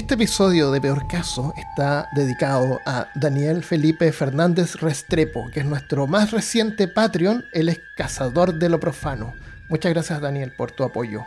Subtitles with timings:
[0.00, 6.06] Este episodio de Peor Caso está dedicado a Daniel Felipe Fernández Restrepo, que es nuestro
[6.06, 7.44] más reciente Patreon.
[7.52, 9.34] Él es cazador de lo profano.
[9.68, 11.26] Muchas gracias Daniel por tu apoyo.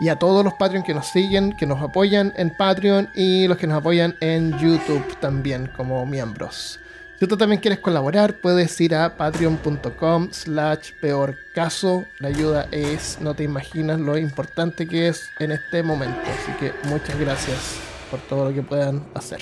[0.00, 3.58] Y a todos los Patreon que nos siguen, que nos apoyan en Patreon y los
[3.58, 6.80] que nos apoyan en YouTube también como miembros.
[7.20, 12.06] Si tú también quieres colaborar, puedes ir a patreon.com slash peor caso.
[12.20, 16.20] La ayuda es, no te imaginas lo importante que es en este momento.
[16.22, 19.40] Así que muchas gracias por todo lo que puedan hacer.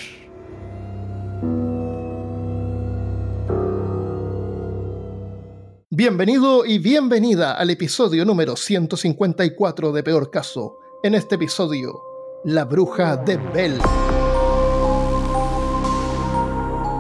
[5.94, 10.78] Bienvenido y bienvenida al episodio número 154 de Peor Caso.
[11.02, 12.00] En este episodio,
[12.44, 13.78] La Bruja de Bell.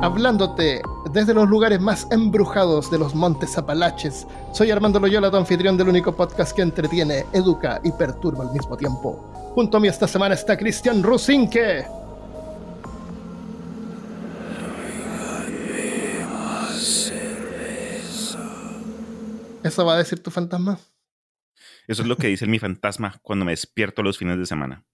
[0.02, 5.78] Hablándote desde los lugares más embrujados de los montes Apalaches, soy Armando Loyola, tu anfitrión
[5.78, 9.31] del único podcast que entretiene, educa y perturba al mismo tiempo.
[9.54, 11.84] Junto a mí esta semana está Cristian Rusinque.
[19.62, 20.80] ¿Eso va a decir tu fantasma?
[21.86, 24.86] Eso es lo que dice mi fantasma cuando me despierto los fines de semana.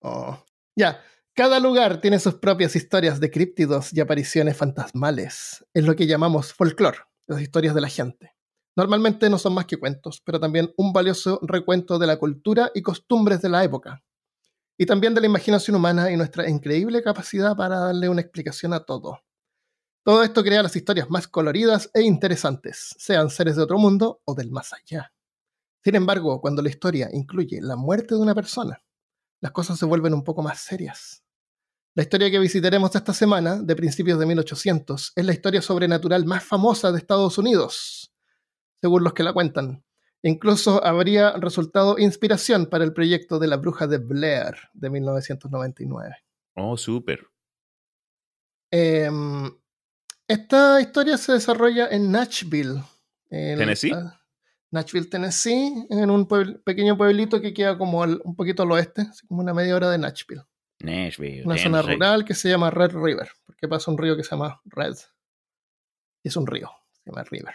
[0.00, 0.38] Oh.
[0.76, 1.02] Ya,
[1.34, 5.64] cada lugar tiene sus propias historias de críptidos y apariciones fantasmales.
[5.72, 8.37] Es lo que llamamos folclore, las historias de la gente.
[8.78, 12.80] Normalmente no son más que cuentos, pero también un valioso recuento de la cultura y
[12.80, 14.04] costumbres de la época.
[14.78, 18.84] Y también de la imaginación humana y nuestra increíble capacidad para darle una explicación a
[18.84, 19.18] todo.
[20.04, 24.36] Todo esto crea las historias más coloridas e interesantes, sean seres de otro mundo o
[24.36, 25.12] del más allá.
[25.82, 28.80] Sin embargo, cuando la historia incluye la muerte de una persona,
[29.40, 31.24] las cosas se vuelven un poco más serias.
[31.96, 36.44] La historia que visitaremos esta semana, de principios de 1800, es la historia sobrenatural más
[36.44, 38.12] famosa de Estados Unidos,
[38.80, 39.84] según los que la cuentan.
[40.22, 46.16] Incluso habría resultado inspiración para el proyecto de la bruja de Blair de 1999.
[46.54, 47.24] Oh, súper.
[48.70, 49.50] Em,
[50.26, 52.82] esta historia se desarrolla en Nashville.
[53.30, 53.92] ¿Tennessee?
[54.70, 56.26] Nashville, Tennessee, en un
[56.64, 59.98] pequeño pueblito que queda como un poquito al oeste, así como una media hora de
[59.98, 60.42] Nashville.
[60.80, 61.44] Nashville.
[61.44, 64.60] Una zona rural que se llama Red River, porque pasa un río que se llama
[64.66, 64.96] Red.
[66.22, 67.54] Es un río, se llama River.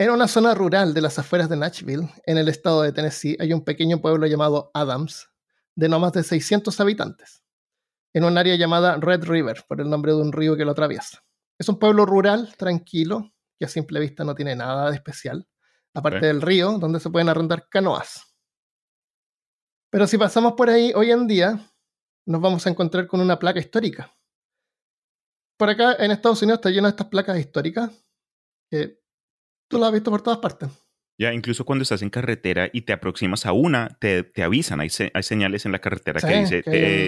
[0.00, 3.52] En una zona rural de las afueras de Nashville, en el estado de Tennessee, hay
[3.52, 5.28] un pequeño pueblo llamado Adams,
[5.74, 7.42] de no más de 600 habitantes,
[8.14, 11.24] en un área llamada Red River, por el nombre de un río que lo atraviesa.
[11.58, 15.48] Es un pueblo rural, tranquilo, que a simple vista no tiene nada de especial,
[15.92, 18.32] aparte del río, donde se pueden arrendar canoas.
[19.90, 21.58] Pero si pasamos por ahí hoy en día,
[22.24, 24.16] nos vamos a encontrar con una placa histórica.
[25.56, 27.90] Por acá en Estados Unidos está lleno de estas placas históricas
[28.70, 28.97] que
[29.68, 30.68] tú las has visto por todas partes.
[31.20, 35.22] Ya, incluso cuando estás en carretera y te aproximas a una, te, avisan, hay, hay,
[35.24, 36.62] señales en la carretera que dice,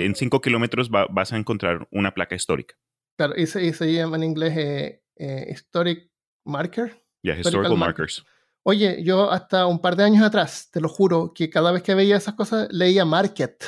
[0.04, 2.75] en 5 kilómetros vas a encontrar una placa histórica.
[3.16, 6.10] Claro, y se, llama en inglés eh, eh, Historic
[6.44, 7.00] Marker.
[7.22, 8.25] Ya, Historical, Markers.
[8.62, 11.94] Oye, yo hasta un par de años atrás, te lo juro, que cada vez que
[11.94, 13.65] veía esas cosas leía Market.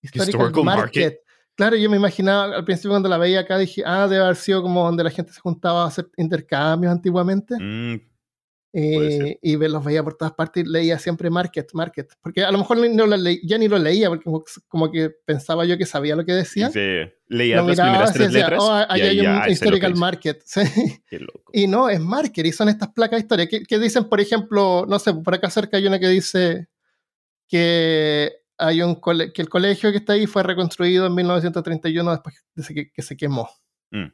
[0.00, 1.20] Historical, market.
[1.54, 4.62] Claro, yo me imaginaba al principio cuando la veía acá, dije, ah, debe haber sido
[4.62, 7.54] como donde la gente se juntaba a hacer intercambios antiguamente.
[7.58, 8.00] Mm,
[8.74, 12.10] eh, y los veía por todas partes y leía siempre market, market.
[12.22, 14.24] Porque a lo mejor no ya ni lo leía, porque
[14.66, 16.70] como que pensaba yo que sabía lo que decía.
[17.28, 18.62] leía las primeras tres letras.
[18.62, 20.42] Oh, ahí hay un historical market.
[21.52, 24.86] Y no, es market y son estas placas de historia que, que dicen, por ejemplo,
[24.88, 26.68] no sé, por acá cerca hay una que dice
[27.46, 32.90] que hay un que el colegio que está ahí fue reconstruido en 1931 después de
[32.92, 33.48] que, se quemó.
[33.90, 34.06] Mm.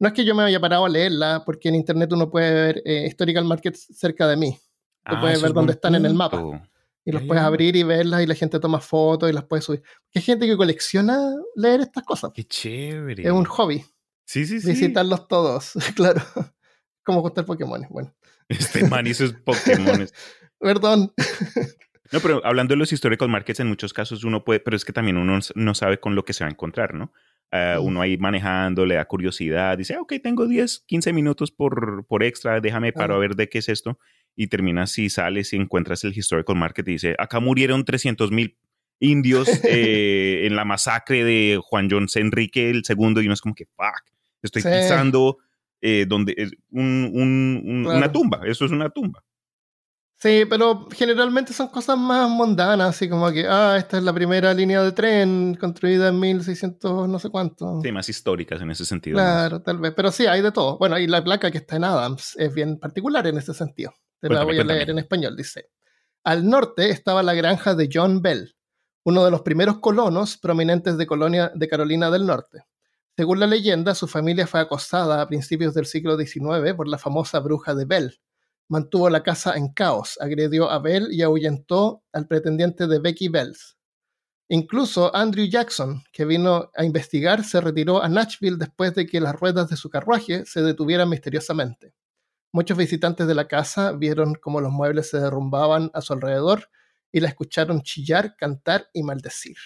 [0.00, 2.82] No es que yo me haya parado a leerla, porque en internet uno puede ver
[2.84, 4.58] eh, historical markets cerca de mí.
[5.04, 6.68] Tú ah, puedes ver dónde están en el mapa.
[7.06, 9.82] Y los puedes abrir y verlas y la gente toma fotos y las puede subir.
[10.14, 11.18] Hay gente que colecciona
[11.54, 12.30] leer estas cosas.
[12.34, 13.22] Qué chévere.
[13.22, 13.84] Es un hobby.
[14.24, 14.70] Sí, sí, sí.
[14.70, 16.22] Visitarlos todos, claro.
[17.04, 18.14] Como gustar Pokémon, bueno.
[18.48, 20.08] Este man hizo Pokémon.
[20.58, 21.12] Perdón.
[22.12, 24.92] No, pero hablando de los historical markets, en muchos casos uno puede, pero es que
[24.92, 27.12] también uno no sabe con lo que se va a encontrar, ¿no?
[27.50, 32.04] Ah, uno ahí manejando, le da curiosidad, dice, ah, ok, tengo 10, 15 minutos por,
[32.08, 33.98] por extra, déjame paro a ver de qué es esto.
[34.34, 38.56] Y terminas si sales y encuentras el historical market y dice, acá murieron 300 mil
[38.98, 43.54] indios eh, en la masacre de Juan John Enrique el segundo y uno es como
[43.54, 44.02] que, fuck,
[44.42, 45.38] estoy pisando
[45.80, 49.22] eh, donde, un, una tumba, eso es una tumba.
[50.16, 54.54] Sí, pero generalmente son cosas más mundanas, así como que, ah, esta es la primera
[54.54, 57.80] línea de tren construida en 1600 no sé cuánto.
[57.82, 59.16] Sí, más históricas en ese sentido.
[59.16, 60.78] Claro, tal vez, pero sí, hay de todo.
[60.78, 63.92] Bueno, y la placa que está en Adams es bien particular en ese sentido.
[64.20, 65.68] Te la voy a leer en español, dice.
[66.22, 68.56] Al norte estaba la granja de John Bell,
[69.04, 72.64] uno de los primeros colonos prominentes de, Colonia, de Carolina del Norte.
[73.14, 77.40] Según la leyenda, su familia fue acosada a principios del siglo XIX por la famosa
[77.40, 78.18] bruja de Bell.
[78.68, 83.76] Mantuvo la casa en caos, agredió a Bell y ahuyentó al pretendiente de Becky Bells.
[84.48, 89.34] Incluso Andrew Jackson, que vino a investigar, se retiró a Nashville después de que las
[89.34, 91.94] ruedas de su carruaje se detuvieran misteriosamente.
[92.52, 96.70] Muchos visitantes de la casa vieron cómo los muebles se derrumbaban a su alrededor
[97.10, 99.56] y la escucharon chillar, cantar y maldecir.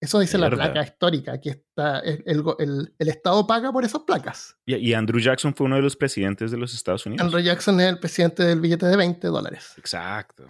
[0.00, 1.32] Eso dice la placa histórica.
[1.34, 2.00] Aquí está.
[2.00, 4.56] El, Estado paga por esas placas.
[4.64, 7.24] Y, Andrew Jackson fue uno de los presidentes de los Estados Unidos.
[7.24, 9.74] Andrew Jackson es el presidente del billete de 20 dólares.
[9.76, 10.46] Exacto.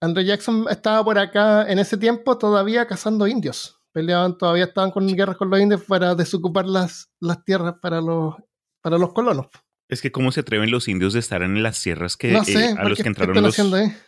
[0.00, 3.80] Andrew Jackson estaba por acá en ese tiempo todavía cazando indios.
[3.92, 8.34] Peleaban, todavía estaban con guerras con los indios para desocupar las, las tierras para los,
[8.82, 9.46] para los colonos.
[9.88, 12.88] Es que cómo se atreven los indios de estar en las tierras que eh, a
[12.88, 13.56] los que entraron los...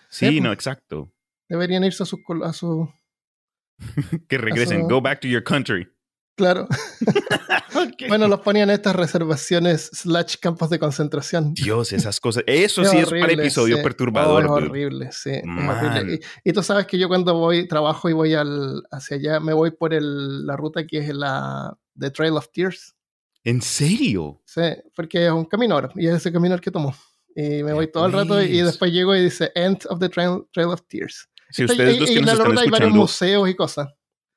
[0.09, 1.13] Sí, no, exacto.
[1.49, 2.89] Deberían irse a su, a su
[4.29, 4.89] que regresen.
[4.89, 5.89] Go back to your country.
[6.37, 6.67] Claro.
[8.09, 11.55] Bueno, los ponían en estas reservaciones slash campos de concentración.
[11.55, 12.45] Dios, esas cosas.
[12.47, 14.47] Eso sí es para episodio perturbador.
[14.47, 15.41] Oh, es horrible, sí.
[16.45, 19.71] Y, tú sabes que yo cuando voy, trabajo y voy al, hacia allá, me voy
[19.71, 22.95] por el, la ruta que es la The Trail of Tears.
[23.45, 24.41] ¿En serio?
[24.45, 24.63] Sí,
[24.95, 26.95] porque es un camino ahora, y es ese camino el que tomo.
[27.35, 30.45] Y me voy todo el rato y, después llego y dice End of the Trail,
[30.53, 31.29] trail of Tears.
[31.53, 33.89] Si ustedes los que nos están escuchando, museos y cosas.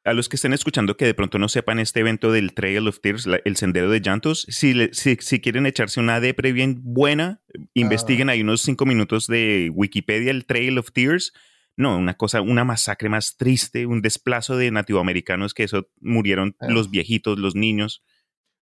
[0.04, 3.00] A los que estén escuchando que de pronto no sepan este evento del Trail of
[3.02, 7.42] Tears, el sendero de llantos, si, si, quieren echarse una depre bien buena,
[7.74, 8.34] investiguen ah.
[8.34, 11.34] ahí unos cinco minutos de Wikipedia, el Trail of Tears.
[11.76, 16.68] No, una cosa, una masacre más triste, un desplazo de nativoamericanos que eso murieron ah.
[16.70, 18.04] los viejitos, los niños.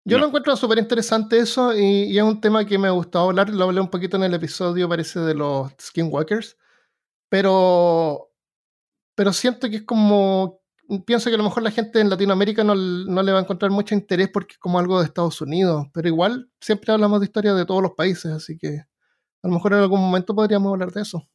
[0.06, 3.30] Yo lo encuentro súper interesante eso y, y, es un tema que me ha gustado
[3.30, 6.58] hablar, lo hablé un poquito en el episodio, parece, de los Skinwalkers,
[7.30, 8.33] pero
[9.16, 10.62] pero siento que es como,
[11.06, 13.96] pienso que a lo mejor la gente en Latinoamérica no, le va a encontrar mucho
[13.96, 17.66] interés porque es como algo de Estados Unidos, pero igual siempre hablamos de historia de
[17.66, 21.28] todos los países, así que a lo mejor en algún momento podríamos hablar de eso.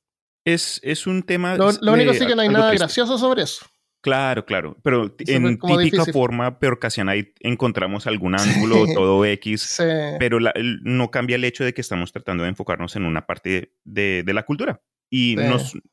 [0.44, 1.56] Es, es un tema...
[1.56, 3.66] Lo, único sí que no hay nada gracioso sobre eso.
[4.00, 9.82] Claro, claro, pero en típica forma pero casi ahí encontramos algún ángulo, todo X,
[10.18, 10.38] pero
[10.82, 14.32] no cambia el hecho de que estamos tratando de enfocarnos en una parte de, de
[14.34, 14.80] la cultura.
[15.10, 15.36] Y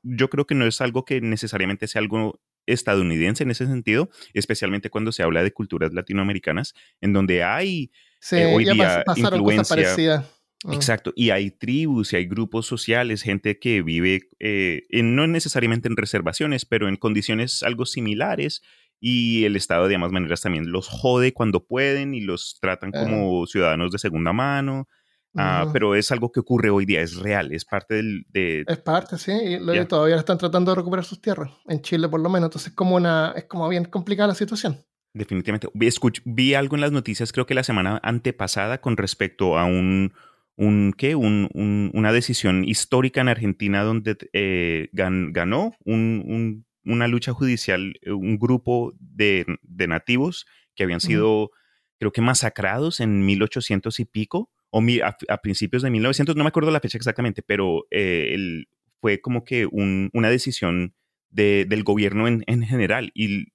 [0.03, 4.89] yo creo que no es algo que necesariamente sea algo estadounidense en ese sentido, especialmente
[4.89, 7.91] cuando se habla de culturas latinoamericanas, en donde hay
[8.31, 10.25] eh, hoy día influencia.
[10.65, 10.73] Ah.
[10.73, 15.95] Exacto, y hay tribus y hay grupos sociales, gente que vive eh, no necesariamente en
[15.95, 18.63] reservaciones, pero en condiciones algo similares
[18.99, 23.45] y el Estado de ambas maneras también los jode cuando pueden y los tratan como
[23.45, 24.87] ciudadanos de segunda mano.
[25.35, 28.25] Ah, pero es algo que ocurre hoy día, es real, es parte del...
[28.29, 28.63] De...
[28.67, 32.29] Es parte, sí, y todavía están tratando de recuperar sus tierras, en Chile por lo
[32.29, 34.79] menos, entonces es como, una, es como bien complicada la situación.
[35.13, 35.69] Definitivamente.
[35.73, 35.89] Vi,
[36.25, 40.13] vi algo en las noticias, creo que la semana antepasada, con respecto a un,
[40.57, 41.15] un ¿qué?
[41.15, 41.49] Un,
[41.93, 49.45] una decisión histórica en Argentina donde eh, ganó una lucha judicial, eh, un grupo de,
[49.61, 50.45] de nativos
[50.75, 51.51] que habían sido,
[51.97, 54.83] creo que masacrados en 1800 y pico o
[55.29, 58.65] a, principios de 1900, no me acuerdo la fecha exactamente, pero eh,
[58.99, 60.93] fue como que una decisión
[61.29, 63.53] del gobierno en, general y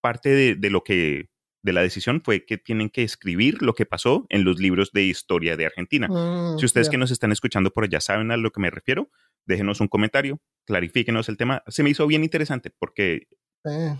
[0.00, 1.28] parte de, lo que
[1.62, 5.04] de la decisión fue que tienen que escribir lo que pasó en los libros de
[5.04, 6.08] historia de Argentina.
[6.08, 9.08] Mm, si ustedes que nos están escuchando por allá saben a lo que me refiero,
[9.44, 11.62] déjenos un comentario, clarifíquenos el tema.
[11.68, 13.28] Se me hizo bien interesante porque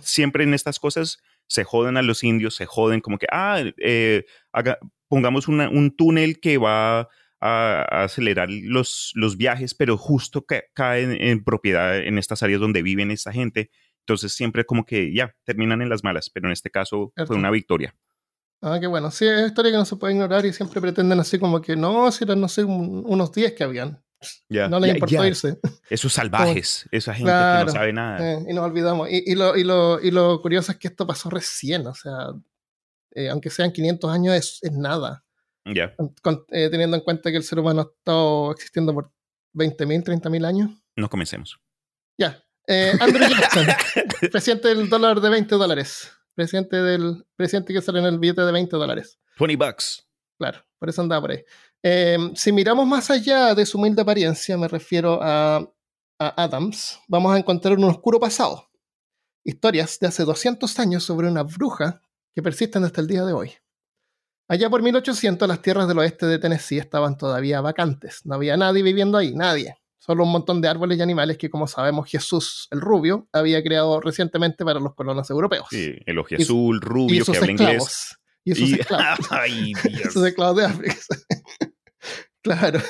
[0.01, 4.25] siempre en estas cosas se joden a los indios, se joden como que, ah, eh,
[5.09, 7.09] pongamos un túnel que va
[7.41, 13.11] a, acelerar los, los viajes, pero justo cae en, propiedad en estas áreas donde viven
[13.11, 13.71] esta gente.
[14.01, 17.51] Entonces siempre como que ya terminan en las malas, pero en este caso fue una
[17.51, 17.95] victoria.
[18.63, 19.11] Ah, qué bueno.
[19.11, 22.11] Sí, es historia que no se puede ignorar y siempre pretenden así como que no,
[22.11, 24.03] si eran, no sé, unos días que habían.
[24.49, 25.59] No les importó irse.
[25.91, 28.33] Esos salvajes, esa gente que no sabe nada.
[28.33, 29.09] Eh, y nos olvidamos.
[29.11, 32.29] Y, y, lo, y, lo, y, lo, curioso es que esto pasó recién, o sea,
[33.13, 35.25] eh, aunque sean 500 años, es, es nada.
[35.65, 35.95] Ya.
[36.51, 39.13] Eh, teniendo en cuenta que el ser humano ha estado existiendo por
[39.55, 40.71] 20.000, 30.000 años.
[40.95, 41.59] No comencemos.
[42.19, 42.43] Ya.
[43.01, 43.67] Andrew Jackson,
[44.33, 46.11] presidente del dólar de 20 dólares.
[46.35, 49.19] Presidente del presidente que sale en el billete de 20 dólares.
[49.39, 50.07] 20 bucks.
[50.39, 51.45] Claro, por eso andaba por ahí.
[51.89, 55.73] Em, si miramos más allá de su humilde apariencia, me refiero a,
[56.19, 58.69] Adams, vamos a encontrar un oscuro pasado.
[59.45, 62.03] Historias de hace 200 años sobre una bruja
[62.35, 63.53] que persisten hasta el día de hoy.
[64.49, 68.83] Allá por 1800 las tierras del oeste de Tennessee estaban todavía vacantes, no había nadie
[68.83, 69.77] viviendo ahí, nadie.
[70.01, 74.01] Solo un montón de árboles y animales que, como sabemos, Jesús, el rubio, había creado
[74.01, 75.69] recientemente para los colonos europeos.
[75.71, 78.17] Sí, el ojo azul, rubio, que habla inglés.
[78.45, 79.27] Y sus esclavos.
[79.31, 80.13] Ay, Dios.
[80.13, 80.97] sus esclavos de África.
[82.47, 82.81] Claro.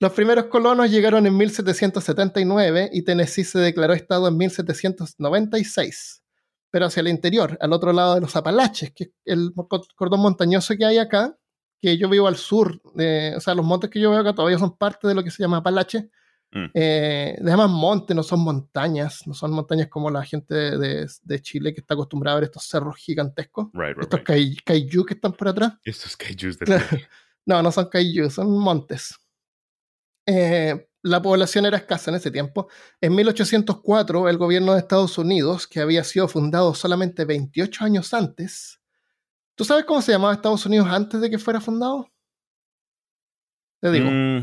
[0.00, 6.22] Los primeros colonos llegaron en 1779 y Tennessee se declaró estado en 1796.
[6.70, 9.52] Pero hacia el interior, al otro lado de los Apalaches, que es el
[9.96, 11.36] cordón montañoso que hay acá,
[11.80, 14.76] que yo vivo al sur, o sea, los montes que yo veo acá todavía son
[14.76, 16.10] parte de lo que se llama Apalache.
[16.50, 16.66] Mm.
[16.74, 21.42] Eh, le llaman monte, no son montañas, no son montañas como la gente de, de
[21.42, 23.68] Chile que está acostumbrada a ver estos cerros gigantescos.
[23.72, 25.06] Right, right, estos right.
[25.06, 25.74] que están por atrás.
[25.84, 26.86] Estos kaijus de Claro.
[27.46, 29.14] No, no son kaiju, son montes.
[30.26, 32.68] Eh, la población era escasa en ese tiempo.
[33.00, 38.80] En 1804, el gobierno de Estados Unidos, que había sido fundado solamente 28 años antes,
[39.54, 42.10] ¿tú sabes cómo se llamaba Estados Unidos antes de que fuera fundado?
[43.80, 44.38] Te digo, Mm,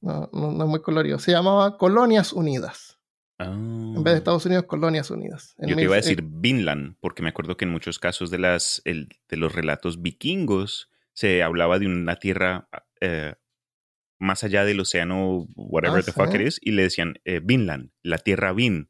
[0.00, 1.18] no, no- no es muy colorido.
[1.20, 2.98] Se llamaba Colonias Unidas.
[3.38, 3.44] ah.
[3.52, 5.54] En vez de Estados Unidos, Colonias Unidas.
[5.58, 8.38] En Yo te iba a decir Vinland, porque me acuerdo que en muchos casos de,
[8.38, 12.68] las, el- de los relatos vikingos se hablaba de una tierra
[13.00, 13.34] eh,
[14.18, 16.36] más allá del océano, whatever Ah, the fuck ¿sí?
[16.36, 18.88] it is, y le decían eh, Vinland, la tierra Vin.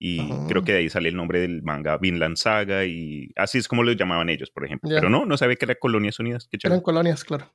[0.00, 3.66] Y creo que de ahí sale el nombre del manga Vinland Saga, y así es
[3.66, 4.88] como lo llamaban ellos, por ejemplo.
[4.88, 4.96] Ya.
[4.98, 6.48] Pero no, no sabía que era Colonias Unidas.
[6.62, 7.52] Eran colonias, claro.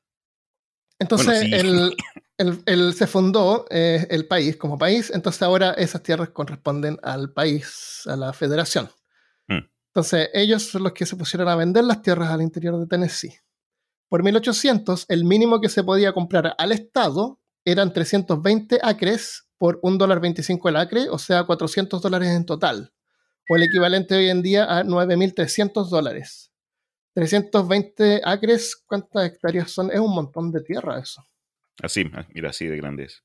[0.99, 1.53] Entonces, sí.
[1.53, 1.95] el,
[2.37, 7.31] el- el- se fundó eh, el país como país, entonces ahora esas tierras corresponden al
[7.31, 8.89] país, a la federación.
[9.47, 9.59] Mm.
[9.93, 13.33] Entonces, ellos son los que se pusieron a vender las tierras al interior de Tennessee.
[14.13, 20.69] Por 1800, el mínimo que se podía comprar al Estado eran 320 acres por $1.25
[20.69, 22.93] el acre, o sea, 400 dólares en total,
[23.49, 26.53] o el equivalente hoy en día a 9.300 dólares.
[27.15, 29.89] 320 acres, ¿cuántas hectáreas son?
[29.91, 31.25] Es un montón de tierra eso.
[31.81, 33.23] Así, ah, mira, así de grandes.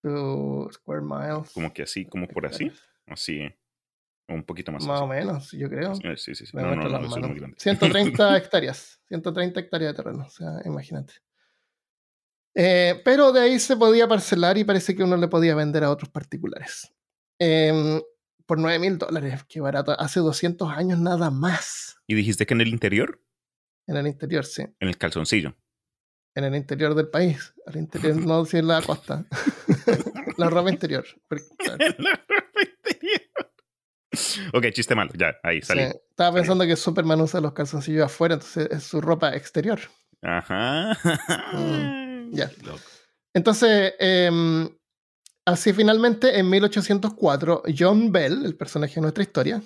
[0.00, 1.50] Two square miles.
[1.52, 2.70] Como que así, como por así.
[3.08, 3.58] Así, eh,
[4.28, 4.86] o un poquito más.
[4.86, 5.04] Más así.
[5.04, 5.94] o menos, yo creo.
[5.94, 6.56] Sí, sí, sí.
[6.56, 7.56] No, no, no, es muy grande.
[7.58, 9.00] 130 hectáreas.
[9.08, 10.24] 130 hectáreas de terreno.
[10.24, 11.14] O sea, imagínate.
[12.54, 15.90] Eh, pero de ahí se podía parcelar y parece que uno le podía vender a
[15.90, 16.94] otros particulares.
[17.38, 18.00] Em,
[18.46, 19.98] por 9 mil dólares, qué barato.
[19.98, 21.96] Hace 200 años nada más.
[22.06, 23.20] ¿Y dijiste que en el interior?
[23.86, 24.62] En el interior, sí.
[24.80, 25.54] En el calzoncillo.
[26.34, 27.54] En el interior del país.
[27.66, 29.26] Al interior, no si en la costa.
[30.36, 31.04] la ropa interior.
[31.28, 33.52] Porque, claro, En la ropa interior.
[34.52, 35.66] Ok, chiste malo, ya, ahí sí.
[35.66, 35.82] salí.
[35.82, 39.80] Estaba pensando que Superman usa los calzoncillos afuera, entonces es su ropa exterior.
[40.22, 40.96] Ajá.
[41.52, 42.50] Mm, ya.
[43.34, 44.68] Entonces, em,
[45.44, 49.62] así finalmente, en 1804, John Bell, el personaje de nuestra historia,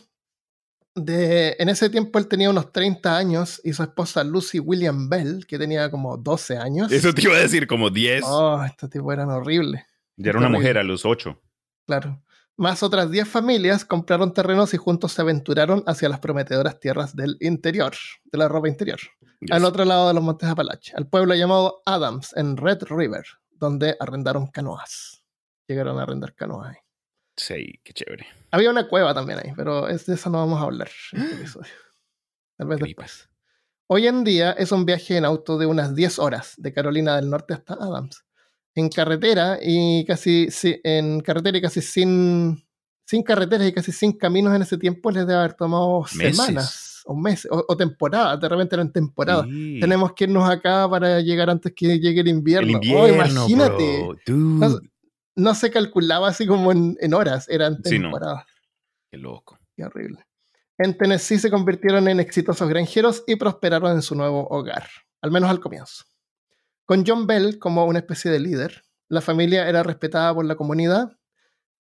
[0.95, 5.47] de, en ese tiempo él tenía unos 30 años y su esposa Lucy William Bell,
[5.47, 6.91] que tenía como 12 años.
[6.91, 8.25] Eso te iba a decir como 10.
[8.27, 9.83] Oh, estos tipos eran horribles,
[10.17, 11.41] ya era una mujer a los 8.
[11.87, 12.23] claro.
[12.59, 17.37] Más otras 10 familias compraron terrenos y juntos se aventuraron hacia las prometedoras tierras del
[17.39, 17.93] interior,
[18.25, 18.99] de la ropa interior,
[19.53, 23.97] al otro lado de los montes Apalache, al pueblo llamado Adams, en Red River, donde
[24.01, 25.23] arrendaron canoas.
[25.69, 26.77] Llegaron a arrendar canoas ahí.
[27.37, 28.27] Sí, qué chévere.
[28.51, 31.35] Había una cueva también ahí, pero es de eso no vamos a hablar en este
[31.43, 31.73] episodio.
[32.57, 33.31] Tal vez después.
[33.87, 37.31] Hoy en día es un viaje en auto de unas 10 horas de Carolina del
[37.31, 38.25] Norte hasta Adams.
[38.79, 42.65] En carretera y casi si- en carretera y casi sin
[43.05, 46.37] sin carreteras y casi sin caminos en ese tiempo les debe haber tomado Meses.
[46.37, 49.47] semanas o meses o, o temporadas, de repente eran temporadas.
[49.47, 49.79] Sí.
[49.81, 52.79] Tenemos que irnos acá para llegar antes que llegue el invierno.
[52.83, 54.07] el Oh, imagínate.
[54.27, 54.79] No,
[55.37, 58.09] no se calculaba así como en, en horas, eran Sí, no.
[58.11, 58.45] temporadas.
[59.11, 59.59] qué loco.
[59.75, 60.19] Qué horrible.
[60.77, 64.87] En Tennessee se convirtieron en exitosos granjeros y prosperaron en su nuevo hogar,
[65.23, 66.05] al menos al comienzo.
[66.89, 71.19] Con John Bell como una especie de líder, la familia era respetada por la comunidad.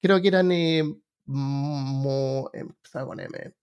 [0.02, 0.52] Creo que eran.
[0.52, 0.84] eh,
[1.24, 3.54] mo- eh, con M.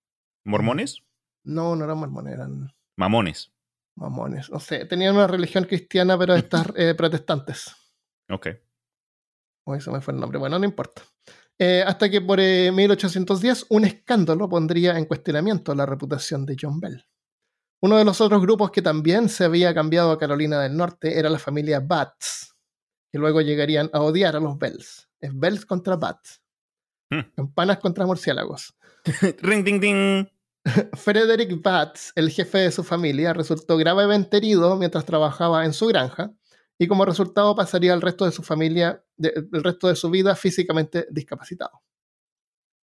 [0.43, 1.03] ¿Mormones?
[1.43, 3.51] No, no eran mormones, eran Mamones.
[3.95, 4.49] mamones.
[4.49, 7.75] No sé, tenían una religión cristiana, pero estas eh, protestantes.
[8.29, 8.47] Ok.
[9.67, 10.37] Uy, se me fue el nombre.
[10.39, 11.01] Bueno, no importa.
[11.57, 16.79] Eh, hasta que por eh, 1810 un escándalo pondría en cuestionamiento la reputación de John
[16.79, 17.03] Bell.
[17.85, 21.29] Uno de los otros grupos que también se había cambiado a Carolina del Norte era
[21.29, 22.55] la familia Batts,
[23.11, 25.07] que luego llegarían a odiar a los Bells.
[25.21, 26.41] Es Bells contra Batts.
[27.11, 27.19] Hmm.
[27.35, 28.75] Campanas contra murciélagos.
[29.43, 30.27] Ring, ding, ding.
[30.93, 36.31] Frederick Batts, el jefe de su familia, resultó gravemente herido mientras trabajaba en su granja
[36.79, 40.35] y como resultado pasaría el resto de su familia, de- el resto de su vida
[40.35, 41.83] físicamente discapacitado.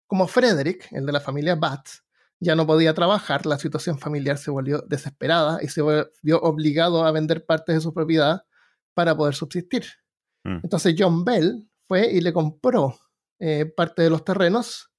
[0.05, 2.03] Como Frederick, el de la familia Batts,
[2.41, 5.81] ya no podía trabajar, la situación familiar se volvió desesperada y se
[6.24, 8.43] vio obligado a vender partes de su propiedad
[8.95, 9.86] para poder subsistir.
[10.43, 10.62] Mm.
[10.63, 12.98] Entonces John Bell fue y le compró
[13.39, 14.91] eh, parte de los terrenos,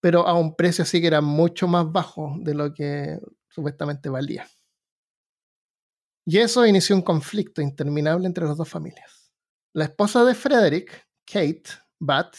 [0.00, 3.18] pero a un precio así que era mucho más bajo de lo que
[3.50, 4.48] supuestamente valía.
[6.24, 9.30] Y eso inició un conflicto interminable entre las dos familias.
[9.74, 11.64] La esposa de Frederick, Kate
[11.98, 12.36] Batt,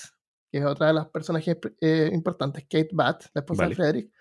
[0.52, 4.13] que es otra de las personajes eh, importantes, Kate Batt, la esposa de Frederick,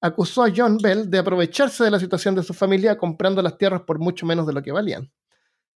[0.00, 3.82] acusó a John Bell de aprovecharse de la situación de su familia comprando las tierras
[3.82, 5.12] por mucho menos de lo que valían.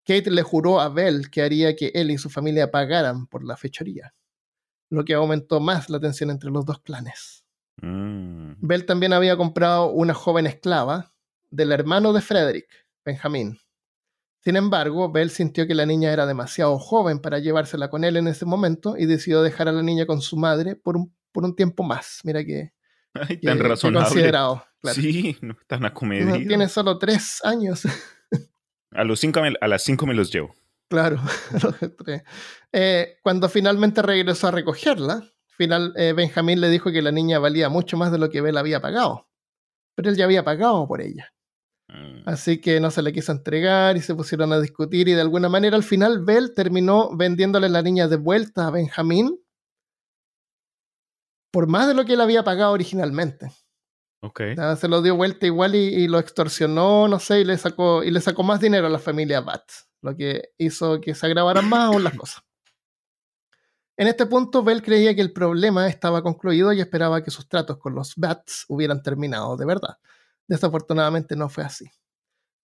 [0.05, 3.57] Kate le juró a Bell que haría que él y su familia pagaran por la
[3.57, 4.15] fechoría,
[4.91, 7.45] lo que aumentó más la tensión entre los dos clanes.
[7.81, 8.55] Mm.
[8.61, 11.13] Bell también había comprado una joven esclava
[11.51, 12.69] del hermano de Frederick,
[13.05, 13.59] Benjamín.
[14.41, 18.27] Sin embargo, Bell sintió que la niña era demasiado joven para llevársela con él en
[18.27, 21.55] ese momento y decidió dejar a la niña con su madre por un, por un
[21.55, 22.21] tiempo más.
[22.25, 22.73] Mira que,
[23.29, 24.09] Ay, tan razonable.
[24.09, 24.65] considerado.
[24.95, 26.37] Sí, no tan acomedido.
[26.47, 27.83] Tiene solo tres años.
[28.95, 30.55] A, los cinco a las cinco me los llevo.
[30.91, 31.19] Claro,
[32.73, 37.71] eh, cuando finalmente regresó a recogerla, final, eh, Benjamín le dijo que la niña valía
[37.71, 39.29] mucho más de lo que Bell había pagado.
[39.95, 41.33] Pero él ya había pagado por ella.
[41.89, 42.23] Mm.
[42.27, 45.49] Así que no se le quiso entregar y se pusieron a discutir y de alguna
[45.49, 49.42] manera al final Bell terminó vendiéndole la niña de vuelta a Benjamín
[51.53, 53.53] por más de lo que él había pagado originalmente.
[54.25, 54.55] Okay.
[54.77, 58.21] se lo dio vuelta igual y, lo extorsionó, no sé, y le sacó, y le
[58.21, 62.05] sacó más dinero a la familia Batts, lo que hizo que se agravaran más aún
[62.05, 62.43] las cosas.
[63.97, 67.79] En este punto, Bell creía que el problema estaba concluido y esperaba que sus tratos
[67.79, 69.99] con los Bats hubieran terminado de verdad.
[70.47, 71.91] Desafortunadamente no fue así.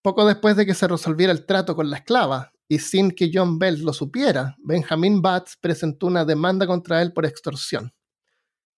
[0.03, 3.57] Poco después de que se resolviera el trato con la esclava, y sin que John
[3.57, 7.93] Bell lo supiera, Benjamin Batts presentó una demanda contra él por extorsión.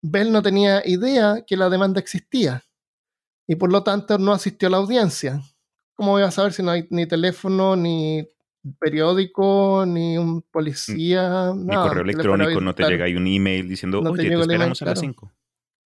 [0.10, 2.64] Bell no tenía idea que la demanda existía
[3.48, 5.42] y por lo tanto no asistió a la audiencia.
[5.96, 8.28] ¿Cómo voy a saber si no hay ni teléfono, ni
[8.80, 11.52] periódico, ni un policía?
[11.56, 15.00] Ni correo electrónico, no te llega ahí un email diciendo, oye, te esperamos a las
[15.00, 15.34] 5.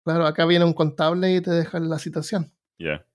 [0.03, 2.51] Claro, acá viene un contable y te deja la citación.
[2.77, 3.05] Ya.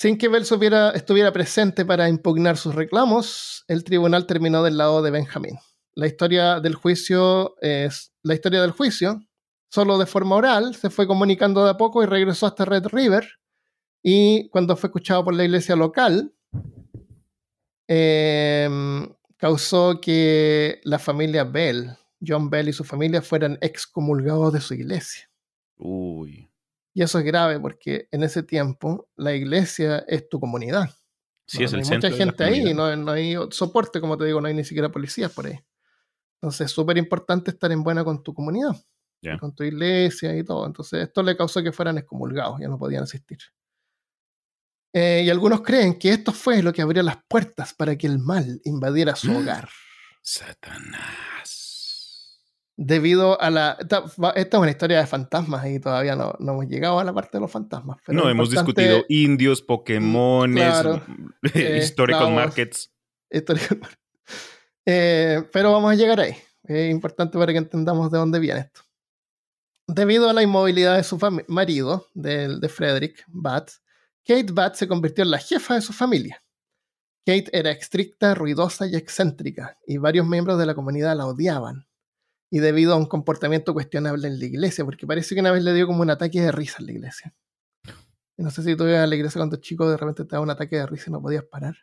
[0.00, 5.10] Sin que Bell estuviera presente para impugnar sus reclamos, el tribunal terminó del lado de
[5.10, 5.58] Benjamín.
[5.94, 9.20] La historia del juicio es la historia del juicio,
[9.68, 13.28] solo de forma oral, se fue comunicando de a poco y regresó hasta Red River,
[14.02, 16.32] y cuando fue escuchado por la iglesia local,
[17.86, 24.74] em, causó que la familia Bell, John Bell y su familia, fueran excomulgados de su
[24.74, 25.30] iglesia.
[25.76, 26.50] Uy.
[26.94, 30.90] Y eso es grave porque en ese tiempo la iglesia es tu comunidad.
[31.46, 34.40] Sí, es el hay centro mucha gente ahí, no, no, hay soporte, como te digo,
[34.40, 35.58] no hay ni siquiera policías por ahí.
[36.40, 38.76] Entonces es súper importante estar en buena con tu comunidad,
[39.40, 40.66] con tu iglesia y todo.
[40.66, 43.38] Entonces esto le causó que fueran excomulgados, ya no podían asistir.
[44.92, 48.18] Eh, y algunos creen que esto fue lo que abrió las puertas para que el
[48.18, 49.68] mal invadiera su hogar.
[50.22, 51.66] Satanás.
[52.76, 53.76] Debido a la.
[53.80, 54.04] Esta,
[54.34, 57.40] es una historia de fantasmas y todavía no, no hemos llegado a la parte de
[57.40, 57.98] los fantasmas.
[58.06, 60.84] no, hemos discutido indios, Pokémones,
[61.54, 62.92] eh, historical markets.
[64.86, 66.36] Eh, pero vamos a llegar ahí.
[66.64, 68.82] Es importante para que entendamos de dónde viene esto.
[69.88, 73.82] Debido a la inmovilidad de su marido, de, de Frederick Batts,
[74.22, 76.44] Kate Batt se convirtió en la jefa de su familia.
[77.24, 81.86] Kate era estricta, ruidosa y excéntrica, y varios miembros de la comunidad la odiaban.
[82.50, 85.72] Y debido a un comportamiento cuestionable en la iglesia, porque parece que una vez le
[85.72, 87.34] dio como un ataque de risa en la iglesia.
[88.36, 90.50] no sé si tú ibas a la iglesia cuando chico de repente te daba un
[90.50, 91.76] ataque de risa y no podías parar.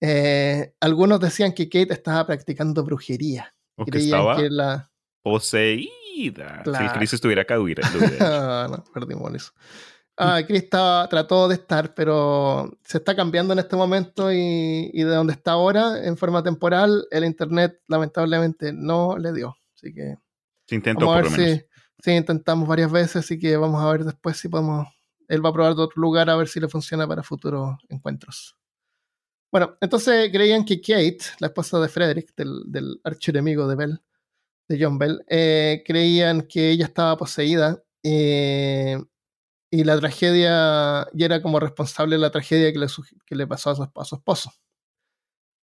[0.00, 3.54] Eh, algunos decían que Kate estaba practicando brujería.
[3.76, 4.90] O que estaba la...
[5.22, 6.03] poseída.
[6.14, 7.88] Si Chris estuviera acá, hubiera.
[8.68, 9.52] no, perdimos eso.
[10.16, 15.32] Ah, Chris trató de estar, pero se está cambiando en este momento y, de donde
[15.32, 19.56] está ahora, en forma temporal, el internet lamentablemente no le dio.
[19.74, 20.16] Así que.
[20.66, 21.64] Se intentó, vamos a ver por lo menos.
[22.00, 24.86] Si, intentamos varias veces, así que vamos a ver después si podemos.
[25.26, 28.56] Él va a probar de otro lugar a ver si le funciona para futuros encuentros.
[29.50, 34.02] Bueno, entonces creían que Kate, la esposa de Frederick, del, del archienemigo de Bell,
[34.68, 37.82] de John Bell, eh, creían que ella estaba poseída.
[38.02, 38.98] Eh,
[39.70, 42.86] y la tragedia, y era como responsable de la tragedia que le,
[43.26, 44.52] que le pasó a su, esposo.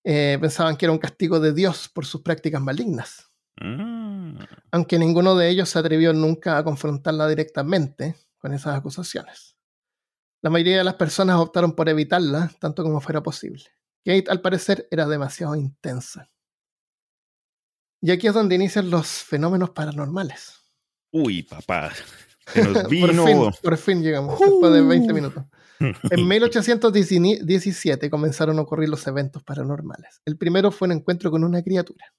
[0.02, 3.30] Eh, pensaban que era un castigo de Dios por sus prácticas malignas.
[3.60, 4.38] Mm.
[4.70, 9.58] Aunque ninguno de ellos se atrevió nunca a confrontarla directamente con esas acusaciones.
[10.40, 13.64] La mayoría de las personas optaron por evitarla tanto como fuera posible.
[14.04, 16.30] Kate, al parecer, era demasiado intensa.
[18.00, 20.60] Y aquí es donde inician los fenómenos paranormales.
[21.10, 21.92] Uy, papá.
[23.62, 25.44] por, fin, llegamos, después de 20 minutos.
[25.80, 30.22] En 1817 comenzaron a ocurrir los eventos paranormales.
[30.24, 32.14] El primero fue un encuentro con una criatura.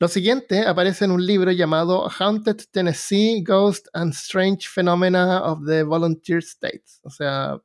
[0.00, 5.82] Lo siguiente aparece en un libro llamado Haunted Tennessee Ghost and Strange Phenomena of the
[5.82, 7.00] Volunteer States.
[7.02, 7.58] O sea,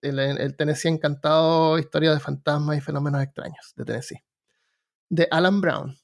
[0.00, 4.24] el, Tennessee encantado, historia de fantasmas y fenómenos extraños de Tennessee.
[5.10, 5.94] De Alan Brown.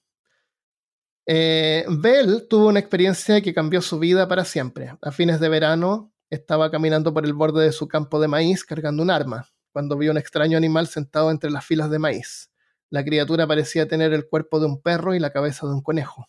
[1.26, 4.96] Eh, Bell tuvo una experiencia que cambió su vida para siempre.
[5.02, 9.02] A fines de verano estaba caminando por el borde de su campo de maíz cargando
[9.02, 12.50] un arma, cuando vio un extraño animal sentado entre las filas de maíz.
[12.88, 16.28] La criatura parecía tener el cuerpo de un perro y la cabeza de un conejo.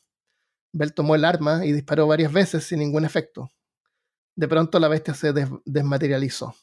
[0.74, 3.50] Bell tomó el arma y disparó varias veces sin ningún efecto.
[4.36, 5.34] De pronto la bestia se
[5.66, 6.56] desmaterializó.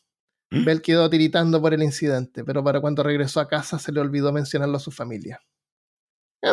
[0.51, 0.64] ¿Mm?
[0.64, 4.33] Bell quedó tiritando por el incidente, pero para cuando regresó a casa se le olvidó
[4.33, 5.41] mencionarlo a su familia.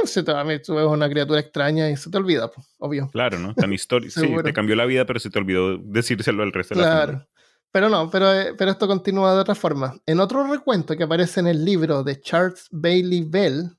[0.05, 3.09] Se te, tú ves una criatura extraña y se te olvida, obvio.
[3.11, 3.53] Claro, ¿no?
[3.53, 4.09] Tan historia.
[4.09, 6.87] sí, te cambió la vida, pero se te olvidó decírselo al resto de la.
[6.87, 7.27] Claro.
[7.71, 9.97] Pero no, pero, eh, pero esto continúa de otra forma.
[10.05, 13.69] En otro recuento que aparece en el libro de Charles Bailey Bell,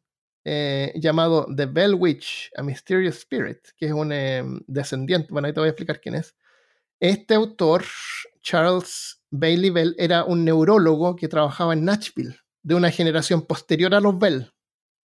[0.44, 5.54] eh, llamado The Bell Witch, A Mysterious Spirit, que es un em, descendiente, bueno, ahí
[5.54, 6.36] te voy a explicar quién es.
[7.00, 7.84] Este autor,
[8.42, 14.00] Charles Bailey Bell, era un neurólogo que trabajaba en Nashville, de una generación posterior a
[14.00, 14.52] los Bell.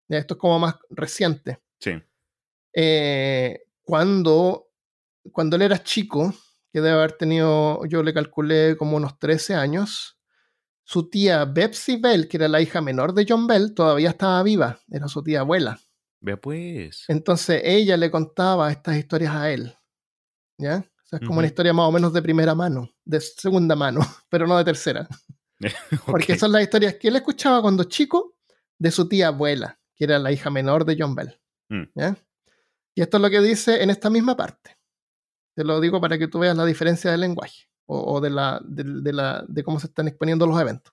[0.08, 1.60] Esto es como más reciente.
[1.78, 1.92] Sí.
[2.72, 4.70] Eh, cuando,
[5.32, 6.34] cuando él era chico,
[6.72, 10.18] que debe haber tenido, yo le calculé como unos 13 años.
[10.84, 14.80] Su tía Betsy Bell, que era la hija menor de John Bell, todavía estaba viva,
[14.90, 15.78] era su tía abuela.
[16.20, 17.04] Vea pues.
[17.08, 19.74] Entonces ella le contaba estas historias a él.
[20.56, 20.78] ¿Ya?
[20.78, 24.00] O sea, es como una historia más o menos de primera mano, de segunda mano,
[24.28, 25.08] pero no de tercera.
[26.06, 28.36] Porque son las historias que él escuchaba cuando chico
[28.78, 31.38] de su tía abuela, que era la hija menor de John Bell.
[31.68, 31.82] Mm.
[31.94, 32.16] ¿Ya?
[32.94, 34.76] Y esto es lo que dice en esta misma parte.
[35.54, 39.12] Te lo digo para que tú veas la diferencia del lenguaje o, de, la, de,
[39.12, 40.92] la, de, cómo se están exponiendo los eventos.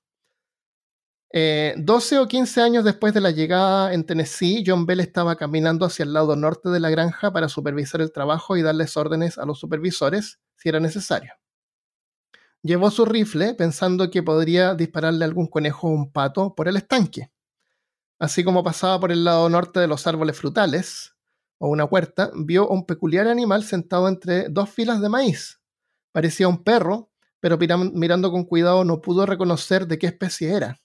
[1.31, 5.85] 12 eh, o 15 años después de la llegada en Tennessee, John Bell estaba caminando
[5.85, 9.45] hacia el lado norte de la granja para supervisar el trabajo y darles órdenes a
[9.45, 11.33] los supervisores si era necesario.
[12.61, 17.29] Llevó su rifle pensando que podría dispararle algún conejo o un pato por el estanque.
[18.19, 21.15] Así como pasaba por el lado norte de los árboles frutales,
[21.57, 25.61] o una huerta, vio un peculiar animal sentado entre dos filas de maíz.
[26.11, 30.81] Parecía un perro, pero mirando con cuidado no pudo reconocer de qué especie era.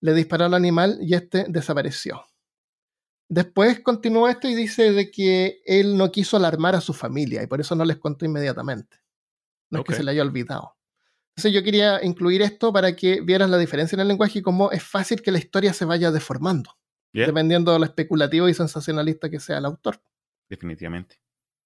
[0.00, 2.22] Le disparó al animal y este desapareció.
[3.28, 7.46] Después continuó esto y dice de que él no quiso alarmar a su familia y
[7.46, 8.98] por eso no les contó inmediatamente.
[9.70, 10.75] No es que se le haya olvidado.
[11.36, 14.70] Entonces yo quería incluir esto para que vieras la diferencia en el lenguaje y cómo
[14.70, 16.70] es fácil que la historia se vaya deformando
[17.24, 20.00] dependiendo de lo especulativo y sensacionalista que sea el autor.
[20.48, 21.18] Definitivamente.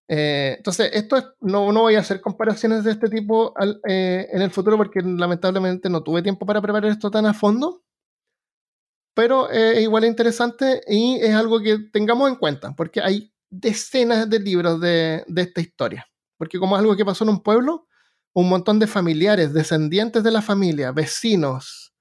[0.08, 3.54] Eh, entonces, esto no, no voy a hacer comparaciones de este tipo
[3.88, 7.82] eh, en el futuro porque lamentablemente no tuve tiempo para preparar esto tan a fondo.
[9.14, 14.30] Pero eh, es igual interesante y es algo que tengamos en cuenta porque hay decenas
[14.30, 16.06] de libros de, de esta historia.
[16.38, 17.86] Porque como es algo que pasó en un pueblo,
[18.32, 21.92] un montón de familiares, descendientes de la familia, vecinos,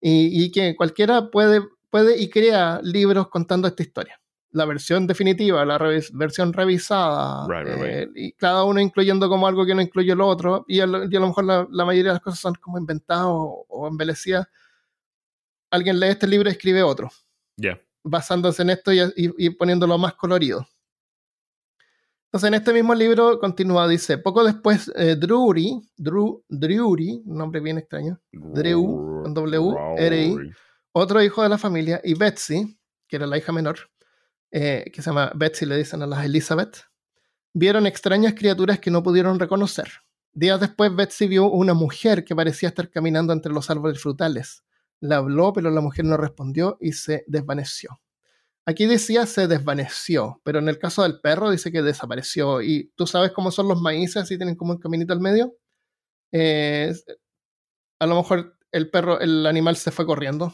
[0.00, 4.20] y, y que cualquiera puede puede y crea libros contando esta historia.
[4.50, 5.78] La versión definitiva, la
[6.12, 10.80] versión revisada, eh, y cada uno incluyendo como algo que no incluye lo otro, y
[10.80, 14.46] a lo, mejor la, mayoría de las cosas son como inventadas o, embelecidas.
[15.70, 17.10] Alguien lee este libro y escribe otro,
[18.02, 20.66] basándose en esto y, poniéndolo más colorido.
[22.28, 27.60] Entonces, en este mismo libro continúa, dice, poco después, eh, Drury, Drew, Drury, un nombre
[27.60, 30.36] bien extraño, Drew, con W, R, I,
[30.92, 33.78] otro hijo de la familia, y Betsy, que era la hija menor,
[34.50, 36.84] eh, que se llama Betsy, le dicen a las Elizabeth,
[37.54, 39.88] vieron extrañas criaturas que no pudieron reconocer.
[40.34, 44.62] Días después, Betsy vio una mujer que parecía estar caminando entre los árboles frutales.
[45.00, 48.00] La habló, pero la mujer no respondió y se desvaneció.
[48.68, 52.60] Aquí decía se desvaneció, pero en el caso del perro dice que desapareció.
[52.60, 54.28] ¿Y tú sabes cómo son los maíces?
[54.28, 55.56] Si tienen como un caminito al medio.
[56.32, 56.92] Eh,
[57.98, 60.52] a lo mejor el perro, el animal se fue corriendo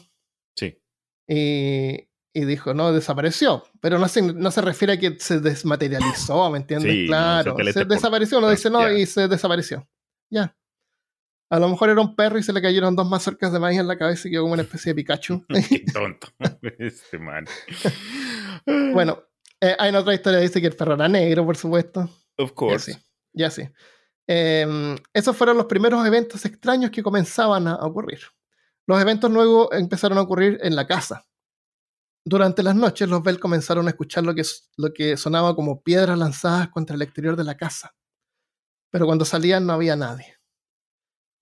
[0.57, 0.81] Sí.
[1.27, 3.65] Y, dijo, no, desapareció.
[3.81, 7.07] Pero no se, no se refiere a que se desmaterializó, ¿me entiendes?
[7.07, 9.89] claro, se desapareció, no dice no y se desapareció.
[10.31, 10.55] Ya.
[11.49, 13.87] A lo mejor era un perro y se le cayeron dos mazorcas de maíz en
[13.87, 15.45] la cabeza y quedó como una especie de Pikachu.
[15.69, 16.27] Qué tonto.
[16.79, 17.45] este man.
[18.93, 19.23] bueno,
[19.61, 22.09] eh, hay otra historia dice que el perro era negro, por supuesto.
[22.37, 22.99] Of course.
[23.33, 23.69] Ya sí.
[24.27, 28.21] Em, esos fueron los primeros eventos extraños que comenzaban a ocurrir.
[28.87, 31.25] Los eventos luego empezaron a ocurrir en la casa.
[32.23, 34.43] Durante las noches, los Bell comenzaron a escuchar lo que,
[34.77, 37.95] lo que sonaba como piedras lanzadas contra el exterior de la casa.
[38.89, 40.34] Pero cuando salían no había nadie.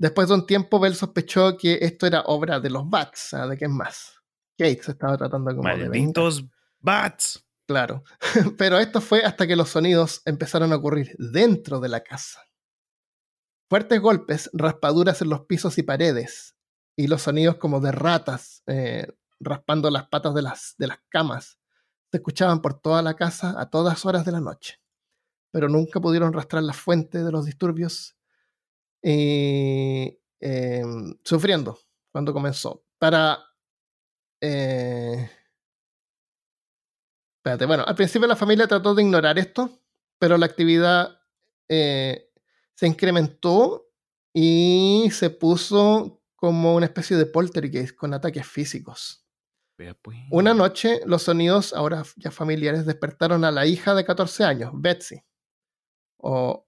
[0.04, 3.64] Después de un tiempo, Bell sospechó que esto era obra de los Bats, ¿de qué
[3.64, 4.20] es más?
[4.58, 6.44] Kate se estaba tratando como Malditos
[6.82, 7.48] Bats.
[7.66, 8.04] Claro.
[8.58, 12.42] Pero esto fue hasta que los sonidos empezaron a ocurrir dentro de la casa.
[13.70, 16.58] Fuertes golpes, raspaduras en los pisos y paredes,
[16.98, 19.08] y los sonidos como de ratas eh,
[19.40, 21.60] raspando las patas de las, de las camas
[22.12, 24.82] se escuchaban por toda la casa a todas horas de la noche.
[25.54, 28.18] Pero nunca pudieron rastrar la fuente de los disturbios
[29.04, 31.78] y em, sufriendo
[32.12, 32.86] cuando comenzó.
[32.98, 33.40] Para
[34.40, 35.30] eh,
[37.44, 39.70] Espérate, bueno, al principio la familia trató de ignorar esto,
[40.18, 41.20] pero la actividad
[41.68, 42.30] eh,
[42.74, 43.90] se incrementó
[44.34, 49.28] y se puso como una especie de poltergeist con ataques físicos.
[50.02, 50.18] Pues.
[50.32, 55.22] Una noche, los sonidos, ahora ya familiares, despertaron a la hija de 14 años, Betsy,
[56.16, 56.66] o,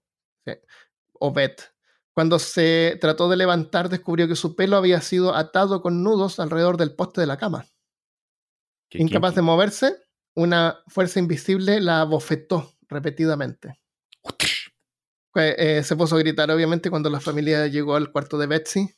[1.14, 1.74] o Beth.
[2.16, 6.78] Cuando se trató de levantar, descubrió que su pelo había sido atado con nudos alrededor
[6.78, 7.66] del poste de la cama.
[8.92, 9.96] Incapaz de moverse,
[10.34, 13.78] una fuerza invisible la bofetó repetidamente.
[15.34, 18.96] Eh, se puso a gritar, obviamente, cuando la familia llegó al cuarto de Betsy.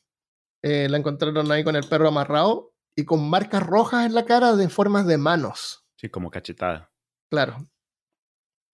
[0.62, 4.54] Eh, la encontraron ahí con el perro amarrado y con marcas rojas en la cara
[4.54, 5.85] de formas de manos.
[5.96, 6.92] Sí, como cachetada.
[7.28, 7.68] Claro.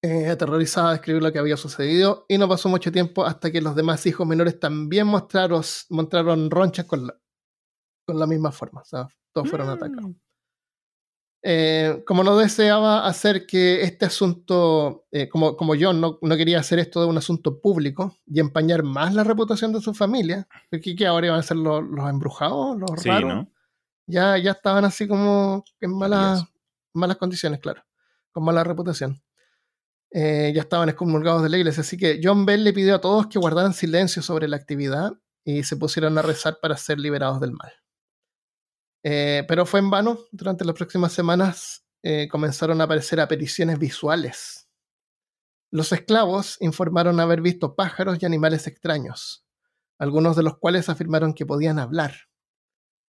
[0.06, 3.62] Eh, aterrorizada de escribir lo que había sucedido y no pasó mucho tiempo hasta que
[3.62, 7.18] los demás hijos menores también mostraron, mostraron ronchas con la,
[8.06, 8.82] con la misma forma.
[8.82, 10.10] O sea, todos fueron atacados.
[10.10, 10.20] Mm.
[11.42, 16.60] Eh, como no deseaba hacer que este asunto, eh, como, como yo no, no, quería
[16.60, 21.06] hacer esto de un asunto público y empañar más la reputación de su familia, que,
[21.06, 23.46] ahora iban a ser los, los embrujados, los raros,
[24.06, 26.44] ya, ya estaban así como en malas,
[26.92, 27.82] malas condiciones, claro,
[28.32, 29.23] con mala reputación.
[30.16, 33.26] Eh, ya estaban excomulgados de la iglesia, así que John Bell le pidió a todos
[33.26, 35.12] que guardaran silencio sobre la actividad
[35.44, 37.72] y se pusieran a rezar para ser liberados del mal.
[39.02, 40.20] Eh, pero fue en vano.
[40.30, 44.68] Durante las próximas semanas eh, comenzaron a aparecer apariciones visuales.
[45.72, 49.44] Los esclavos informaron haber visto pájaros y animales extraños,
[49.98, 52.14] algunos de los cuales afirmaron que podían hablar.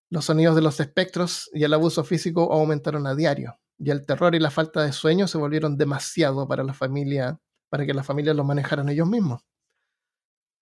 [0.10, 4.36] Los sonidos de los espectros y el abuso físico aumentaron a diario, y el terror
[4.36, 8.34] y la falta de sueño se volvieron demasiado para la familia, para que la familia
[8.34, 9.42] los manejaran ellos mismos.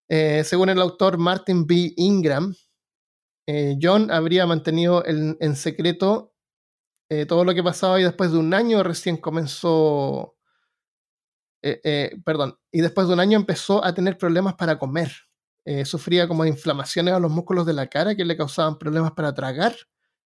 [0.08, 1.94] Eh, según el autor Martin B.
[1.96, 2.54] Ingram,
[3.46, 6.34] eh, John habría mantenido en, secreto
[7.08, 10.36] eh, todo lo que pasaba y después de un año recién comenzó,
[12.24, 15.10] perdón, y después de un año empezó a tener problemas para comer.
[15.84, 19.74] sufría como inflamaciones a los músculos de la cara que le causaban problemas para tragar,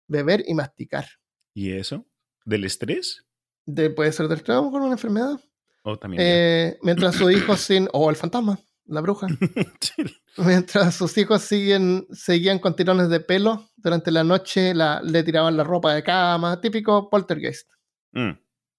[0.09, 1.07] beber y masticar.
[1.55, 2.08] ¿Y eso?
[2.49, 3.27] ¿Del estrés?
[3.67, 5.39] De, puede ser del trabajo con una enfermedad.
[5.83, 6.77] O también.
[6.83, 7.89] mientras su hijo sin.
[7.93, 8.59] o el fantasma
[8.89, 9.27] la bruja.
[10.39, 15.57] Mientras sus hijos siguen, seguían con tirones de pelo, durante la noche la, le tiraban
[15.57, 17.71] la ropa de cama, típico poltergeist.
[18.13, 18.31] Mm.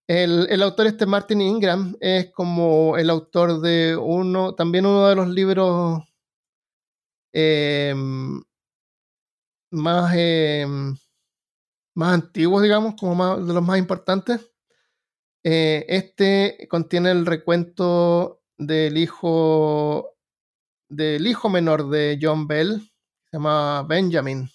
[0.08, 5.30] El, autor este Martin Ingram es como el autor de uno, también uno de los
[5.30, 6.02] libros
[7.32, 8.42] em,
[9.70, 10.96] más, em,
[12.00, 14.50] más antiguos, digamos, como más, de los más importantes.
[15.44, 20.16] Eh, este contiene el recuento del hijo
[20.90, 22.80] del hijo menor de John Bell,
[23.26, 24.50] se llama Benjamin.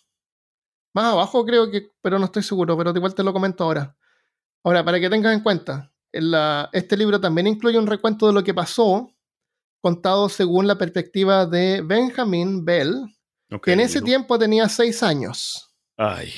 [0.95, 3.95] Más abajo creo que, pero no estoy seguro, pero igual te lo comento ahora.
[4.65, 5.93] Ahora, para que tengas en cuenta,
[6.73, 9.11] este libro también incluye un recuento de lo que pasó,
[9.83, 13.05] contado según la perspectiva de Benjamin Bell,
[13.63, 15.71] que en ese tiempo tenía seis años.
[15.97, 16.33] Ay.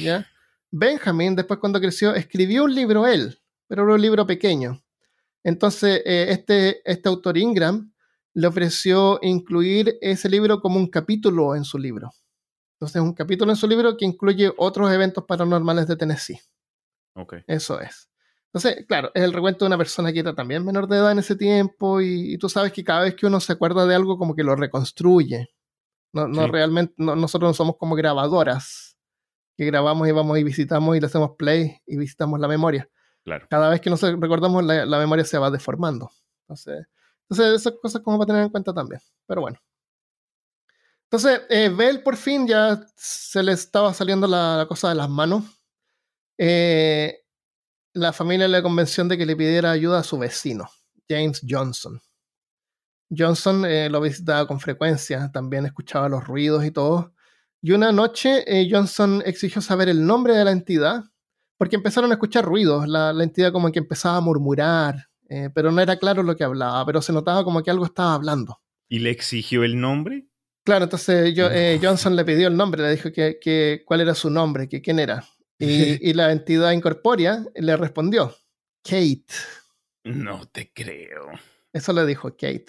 [0.78, 4.82] Benjamin, después cuando creció, escribió un libro él, pero era un libro pequeño.
[5.42, 7.92] Entonces, eh, este, este autor Ingram
[8.34, 12.10] le ofreció incluir ese libro como un capítulo en su libro.
[12.74, 16.38] Entonces, un capítulo en su libro que incluye otros eventos paranormales de Tennessee.
[17.14, 17.40] Okay.
[17.46, 18.10] Eso es.
[18.52, 21.20] Entonces, claro, es el recuento de una persona que era también menor de edad en
[21.20, 24.34] ese tiempo y, tú sabes que cada vez que uno se acuerda de algo como
[24.34, 25.48] que lo reconstruye.
[26.12, 28.95] No, no realmente, nosotros no somos como grabadoras
[29.56, 32.88] que grabamos y vamos y visitamos y le hacemos play y visitamos la memoria.
[33.48, 36.10] Cada vez que nos recordamos, la, memoria se va deformando.
[36.42, 36.86] Entonces,
[37.28, 39.00] entonces, esas cosas como para tener en cuenta también.
[39.26, 39.58] Pero bueno.
[41.04, 45.44] Entonces, eh, Bell por fin ya se le estaba saliendo la, cosa de las manos.
[46.38, 47.24] Eh,
[47.94, 50.68] la familia le convenció de que le pidiera ayuda a su vecino,
[51.08, 52.00] James Johnson.
[53.16, 57.14] Johnson eh, lo visitaba con frecuencia, también escuchaba los ruidos y todo.
[57.62, 61.04] Y una noche Johnson exigió saber el nombre de la entidad
[61.58, 65.80] porque empezaron a escuchar ruidos, la, entidad como que empezaba a murmurar, eh, pero no
[65.80, 68.60] era claro lo que hablaba, pero se notaba como que algo estaba hablando.
[68.88, 70.28] ¿Y le exigió el nombre?
[70.64, 74.30] Claro, entonces yo, eh, Johnson le pidió el nombre, le dijo que, cuál era su
[74.30, 75.24] nombre, que quién era.
[75.58, 78.36] Y, la entidad incorpórea le respondió,
[78.82, 79.24] Kate.
[80.04, 81.30] No te creo.
[81.72, 82.66] Eso le dijo Kate.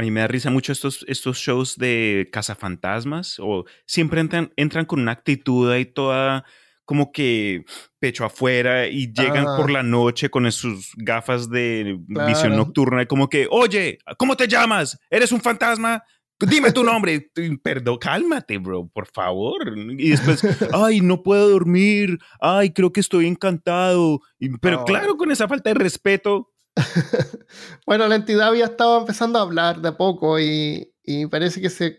[0.00, 4.86] A mí me da risa mucho estos, estos shows de cazafantasmas o siempre entran, entran
[4.86, 6.46] con una actitud ahí toda
[6.86, 7.64] como que
[7.98, 9.56] pecho afuera y llegan Ah.
[9.58, 14.48] por la noche con sus gafas de visión nocturna y como que, oye, ¿cómo te
[14.48, 14.98] llamas?
[15.10, 16.02] ¿Eres un fantasma?
[16.48, 17.30] Dime tu nombre.
[17.62, 19.76] Perdón, cálmate, bro, por favor.
[19.98, 20.40] Y después,
[20.72, 22.18] ay, no puedo dormir.
[22.40, 24.20] Ay, creo que estoy encantado.
[24.38, 26.48] Y- pero claro, con esa falta de respeto.
[27.86, 31.70] Bueno, la entidad había estado empezando a hablar de a poco y, y parece que
[31.70, 31.98] se.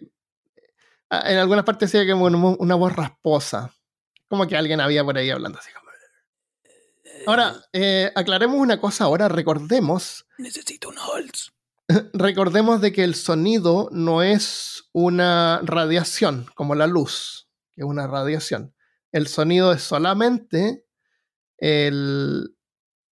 [1.09, 3.73] En algunas partes decía que una, una voz rasposa.
[4.29, 5.81] Como que alguien había por ahí hablando así como.
[7.27, 9.27] Ahora, eh, aclaremos una cosa ahora.
[9.27, 11.51] Recordemos, Necesito un Holz.
[12.13, 18.07] recordemos de que el sonido no es una radiación como la luz, que es una
[18.07, 18.73] radiación.
[19.11, 20.85] El sonido es solamente
[21.57, 22.55] el,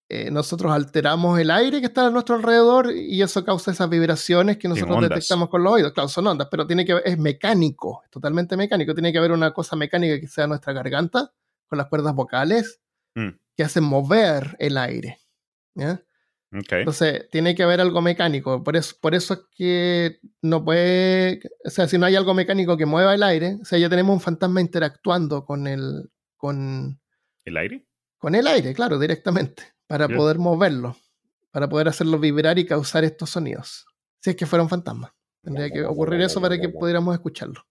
[0.10, 4.58] eh, nosotros alteramos el aire que está a nuestro alrededor y eso causa esas vibraciones
[4.58, 5.94] que nosotros detectamos con los oídos.
[5.94, 8.94] Claro, son ondas, pero tiene que es mecánico, es totalmente mecánico.
[8.94, 11.32] Tiene que haber una cosa mecánica que sea nuestra garganta
[11.68, 12.82] con las cuerdas vocales
[13.16, 13.30] Mm.
[13.56, 15.20] que hacen mover el aire.
[16.52, 18.64] Entonces, tiene que haber algo mecánico.
[18.64, 21.42] Por eso, por eso es que no puede.
[21.64, 24.14] O sea, si no hay algo mecánico que mueva el aire, o sea, ya tenemos
[24.14, 27.00] un fantasma interactuando con el, con,
[27.46, 27.86] ¿El aire?
[28.18, 30.96] con el aire, claro, directamente, para poder moverlo,
[31.52, 33.86] para poder hacerlo vibrar y causar estos sonidos.
[34.22, 35.14] Si es que fuera un fantasma.
[35.42, 37.66] Tendría que ocurrir eso para que pudiéramos escucharlo.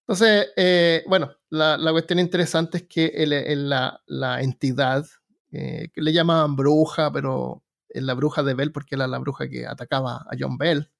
[0.00, 5.04] Entonces, eh, bueno, la, la cuestión interesante es que el- el- la, la entidad,
[5.52, 9.48] eh, que le llamaban bruja, pero es la bruja de Bell, porque era la bruja
[9.48, 10.90] que atacaba a John Bell,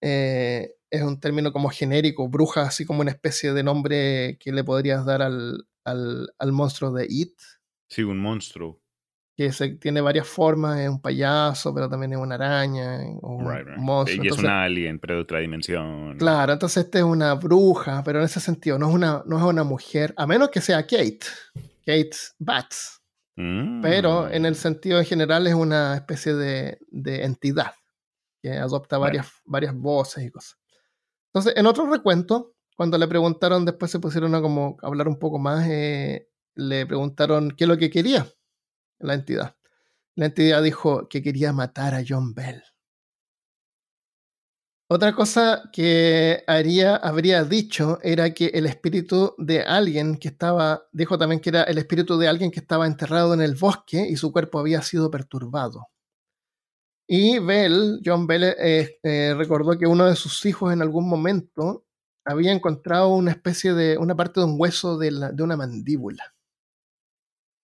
[0.00, 4.62] eh, es un término como genérico, bruja, así como una especie de nombre que le
[4.64, 7.38] podrías dar al, al, al monstruo de It,
[7.88, 8.80] Sí, un monstruo.
[9.36, 13.50] Que se, tiene varias formas, es un payaso, pero también es una araña, o un
[13.50, 13.78] Right, right.
[13.78, 14.24] monstruo.
[14.24, 16.16] Y es un alien, pero de otra dimensión.
[16.18, 19.44] Claro, entonces esta es una bruja, pero en ese sentido no es una, no es
[19.44, 21.20] una mujer, a menos que sea Kate,
[21.84, 22.98] Kate Bats,
[23.34, 23.80] Mm.
[23.80, 27.72] pero en el sentido en general es una especie de, de entidad
[28.42, 30.58] que adopta varias, varias voces y cosas.
[31.32, 35.38] Entonces, en otro recuento, cuando le preguntaron, después se pusieron a como hablar un poco
[35.38, 38.26] más, eh, le preguntaron qué es lo que quería
[39.02, 39.56] la entidad.
[40.14, 42.62] La entidad dijo que quería matar a John Bell.
[44.88, 51.16] Otra cosa que haría, habría dicho era que el espíritu de alguien que estaba, dijo
[51.16, 54.32] también que era el espíritu de alguien que estaba enterrado en el bosque y su
[54.32, 55.88] cuerpo había sido perturbado.
[57.08, 61.86] Y Bell, John Bell, eh, eh, recordó que uno de sus hijos en algún momento
[62.24, 65.10] había encontrado una especie de, una parte de un hueso de,
[65.42, 66.31] una mandíbula.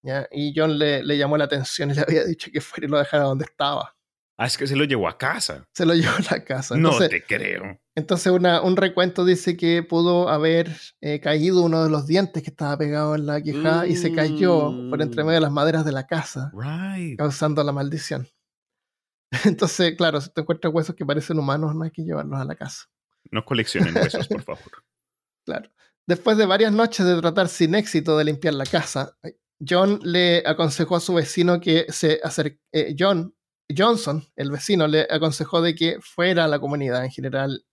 [0.03, 0.29] ¿Ya?
[0.31, 2.99] Y John le, le llamó la atención y le había dicho que fuera y lo
[2.99, 3.95] dejara donde estaba.
[4.41, 5.67] Ah, es que se lo llevó a casa.
[5.75, 6.77] Se lo llevó a la casa.
[6.77, 7.81] no te creo.
[7.97, 12.51] entonces una- un recuento dice que pudo haber eh, caído uno de los dientes que
[12.51, 15.91] estaba pegado en la quijada y se cayó por entre medio de las maderas de
[15.93, 17.19] la casa, Right.
[17.19, 18.29] causando la maldición.
[19.45, 22.55] Entonces, claro, si te encuentras huesos que parecen humanos, no hay que llevarlos a la
[22.55, 22.87] casa.
[23.31, 24.85] No coleccionen huesos, por favor.
[25.45, 25.69] Claro.
[26.07, 29.19] Después de varias noches de tratar sin éxito de limpiar la casa,
[29.67, 32.61] John le aconsejó a su vecino que se acerque.
[32.99, 33.35] John
[33.77, 37.65] Johnson, el vecino, le aconsejó de que fuera a la comunidad en general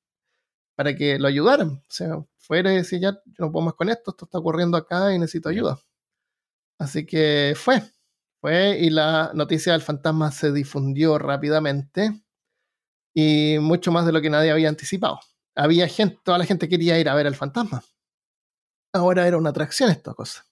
[0.76, 1.70] para que lo ayudaran.
[1.70, 4.78] O sea, fuera y decir, ya yo no puedo más con esto, esto está ocurriendo
[4.78, 5.80] acá y necesito ayuda.
[6.80, 7.82] Así que fue.
[8.42, 12.22] Fue y la noticia del fantasma se difundió rápidamente
[13.14, 15.20] y mucho más de lo que nadie había anticipado.
[15.56, 17.84] Había gente, toda la gente quería ir a ver al fantasma.
[18.94, 20.46] Ahora era una atracción esta cosa.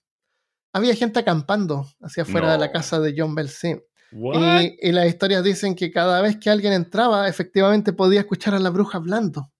[0.74, 3.76] Había gente acampando hacia afuera de la casa de John Bell, sí.
[4.12, 8.58] Y, y las historias dicen que cada vez que alguien entraba, efectivamente podía escuchar a
[8.58, 9.50] la bruja hablando.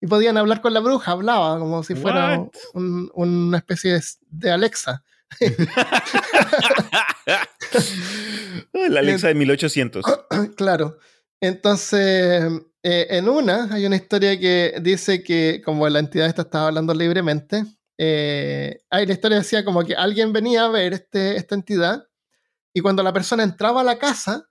[0.00, 2.38] Y podían hablar con la bruja, hablaba como si fuera
[2.74, 5.02] un- una especie de, de Alexa.
[8.72, 10.04] la Alexa de 1800.
[10.56, 10.98] claro.
[11.40, 12.44] Entonces,
[12.82, 16.94] eh, en una hay una historia que dice que como la entidad esta estaba hablando
[16.94, 17.64] libremente,
[17.98, 22.04] eh, hay la historia decía como que alguien venía a ver este, esta entidad
[22.72, 24.48] y cuando la persona entraba a la casa,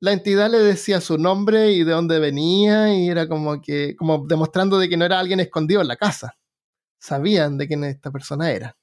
[0.00, 4.26] la entidad le decía su nombre y de dónde venía y era como que como
[4.26, 6.36] demostrando de que no era alguien escondido en la casa.
[6.98, 8.76] Sabían de quién esta persona era.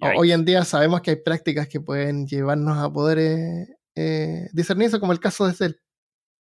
[0.00, 0.20] O-.
[0.20, 4.88] Hoy en día sabemos que hay prácticas que pueden llevarnos a poder eh, eh, discernir
[4.88, 5.74] eso, como el caso de ese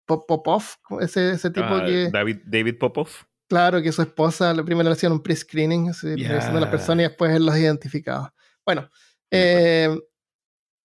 [0.07, 0.63] Pop- Popov,
[1.01, 3.09] ese, ese tipo Ah, que, David, David Popov.
[3.47, 6.71] Claro, que su esposa primero le hacían un pre-screening, revisando a las Ya.
[6.71, 8.33] personas y después él los identificaba.
[8.65, 8.89] Bueno,
[9.31, 9.89] eh,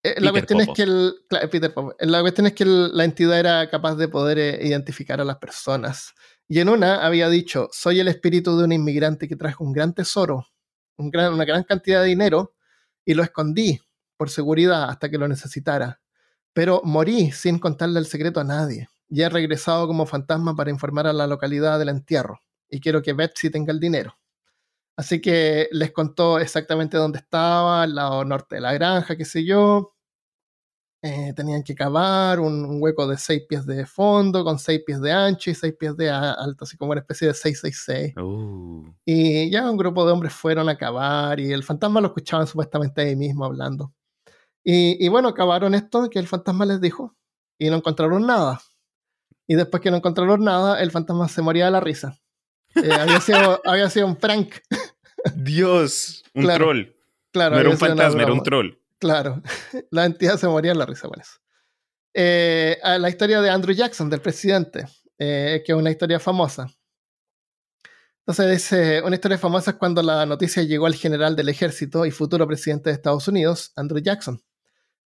[0.03, 1.13] Eh, la, cuestión es que el,
[1.51, 5.37] Peter la cuestión es que la entidad era capaz de poder eh, identificar a las
[5.37, 6.13] personas.
[6.47, 9.93] Y en una había dicho, soy el espíritu de un inmigrante que trajo un gran
[9.93, 10.47] tesoro,
[10.97, 12.55] un gran, una gran cantidad de dinero,
[13.05, 13.79] y lo escondí
[14.17, 16.01] por seguridad hasta que lo necesitara.
[16.53, 18.89] Pero morí sin contarle el secreto a nadie.
[19.07, 22.41] Y he regresado como fantasma para informar a la localidad del entierro.
[22.71, 24.17] Y quiero que Betsy tenga el dinero.
[24.97, 29.45] Así que les contó exactamente dónde estaba, al lado norte de la granja, qué sé
[29.45, 29.93] yo.
[31.03, 35.11] Eh, tenían que cavar un, hueco de seis pies de fondo, con seis pies de
[35.11, 38.13] ancho y seis pies de alto, así como una especie de 666.
[38.17, 38.93] Uh.
[39.03, 43.01] Y ya un grupo de hombres fueron a cavar y el fantasma lo escuchaban supuestamente
[43.01, 43.93] ahí mismo hablando.
[44.63, 47.15] Y, y bueno, acabaron esto que el fantasma les dijo
[47.57, 48.61] y no encontraron nada.
[49.47, 52.20] Y después que no encontraron nada, el fantasma se moría de la risa.
[52.75, 54.55] Eh, había, sido, había sido un prank.
[55.35, 56.95] Dios, un troll.
[57.31, 58.77] Claro, no era un fantasma, era un troll.
[58.99, 59.41] Claro,
[59.91, 61.39] la entidad se moría en la risa con eso.
[62.13, 64.85] Eh, la historia de Andrew Jackson, del presidente,
[65.17, 66.67] eh, que es una historia famosa.
[68.25, 72.47] Entonces, una historia famosa es cuando la noticia llegó al general del ejército y futuro
[72.47, 74.41] presidente de Estados Unidos, Andrew Jackson.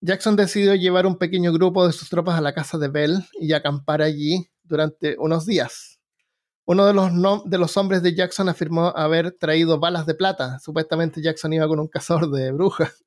[0.00, 3.52] Jackson decidió llevar un pequeño grupo de sus tropas a la casa de Bell y
[3.52, 5.98] acampar allí durante unos días.
[6.66, 7.10] Uno de los,
[7.44, 10.58] de los hombres de Jackson afirmó haber traído balas de plata.
[10.60, 13.04] Supuestamente Jackson iba con un cazador de brujas.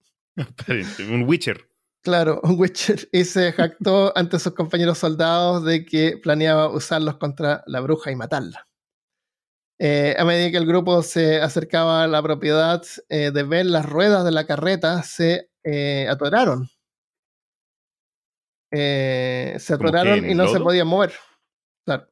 [1.10, 1.68] un Witcher.
[2.04, 3.10] Claro, un Witcher.
[3.12, 8.16] Y se jactó ante sus compañeros soldados de que planeaba usarlos contra la bruja y
[8.16, 8.68] matarla.
[9.80, 13.86] Eh, a medida que el grupo se acercaba a la propiedad eh, de ver las
[13.86, 16.70] ruedas de la carreta se eh, atoraron.
[18.72, 21.14] se atoraron y no se podían mover.
[21.86, 22.08] Claro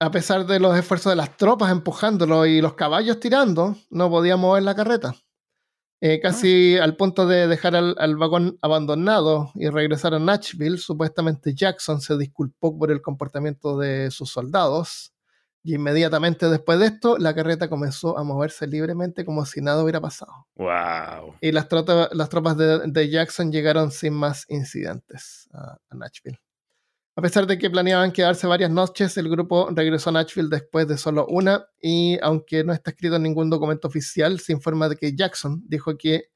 [0.00, 4.36] a pesar de los esfuerzos de las tropas empujándolo y los caballos tirando, no podía
[4.36, 5.14] mover la carreta.
[6.00, 6.84] Eh, casi ah.
[6.84, 12.78] al punto de dejar al, vagón abandonado y regresar a Nashville, supuestamente Jackson se disculpó
[12.78, 15.12] por el comportamiento de sus soldados
[15.64, 20.00] y inmediatamente después de esto la carreta comenzó a moverse libremente como si nada hubiera
[20.00, 20.46] pasado.
[20.54, 21.34] Wow.
[21.40, 21.66] Y las,
[22.12, 26.38] las tropas de, Jackson llegaron sin más incidentes a Nashville.
[27.18, 30.96] A pesar de que planeaban quedarse varias noches, el grupo regresó a Nashville después de
[30.96, 35.16] solo una y aunque no está escrito en ningún documento oficial, se informa de que
[35.16, 36.30] Jackson dijo que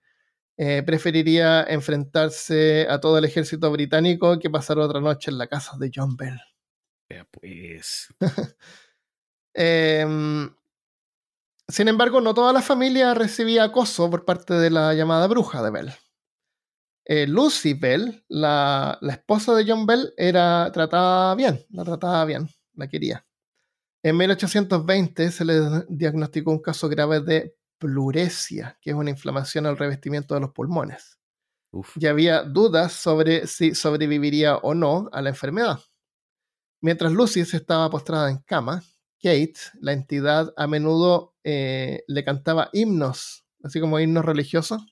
[0.56, 5.76] eh, preferiría enfrentarse a todo el ejército británico que pasar otra noche en la casa
[5.78, 6.40] de John Bell.
[7.30, 8.12] pues.
[9.54, 10.52] Em,
[11.68, 15.70] sin embargo, no toda la familia recibía acoso por parte de la llamada bruja de
[15.70, 15.92] Bell.
[17.04, 22.88] Eh, Lucy Bell, la, esposa de John Bell, era tratada bien, la trataba bien, la
[22.88, 23.26] quería.
[24.04, 29.76] En 1820 se le diagnosticó un caso grave de pluresia, que es una inflamación al
[29.76, 31.18] revestimiento de los pulmones.
[31.96, 35.80] Y había dudas sobre si sobreviviría o no a la enfermedad.
[36.80, 38.82] Mientras Lucy se estaba postrada en cama,
[39.22, 44.91] Kate, la entidad, a menudo eh, le cantaba himnos, así como himnos religiosos,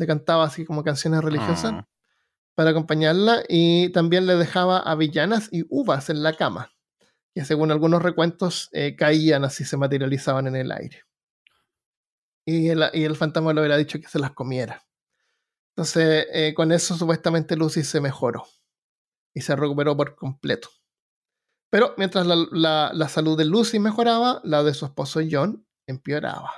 [0.00, 1.88] le cantaba así como canciones religiosas ah.
[2.54, 6.72] para acompañarla y también le dejaba avellanas y uvas en la cama,
[7.34, 11.04] que según algunos recuentos eh, caían así, se materializaban en el aire.
[12.46, 14.82] Y el, y el, fantasma le hubiera dicho que se las comiera.
[15.76, 18.46] Entonces, eh, con eso supuestamente Lucy se mejoró
[19.34, 20.70] y se recuperó por completo.
[21.68, 26.50] Pero mientras la, la salud de Lucy mejoraba, la de su esposo John empeoraba.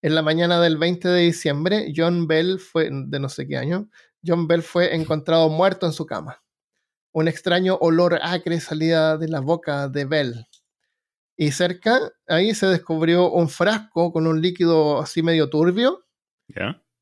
[0.00, 3.88] En la mañana del 20 de diciembre, John Bell fue, de no sé qué año,
[4.24, 6.42] John Bell fue encontrado muerto en su cama.
[7.12, 10.46] Un extraño olor acre salía de la boca de Bell.
[11.36, 16.04] Y cerca, ahí se descubrió un frasco con un líquido así medio turbio,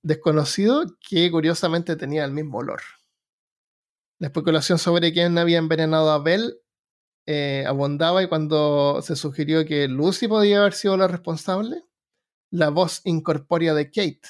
[0.03, 2.80] desconocido, que curiosamente tenía el mismo olor.
[4.18, 6.61] La especulación sobre quién había envenenado a Bell
[7.26, 11.82] eh, abundaba y cuando se sugirió que Lucy podía haber sido la responsable,
[12.51, 14.20] la voz incorpórea de Kate,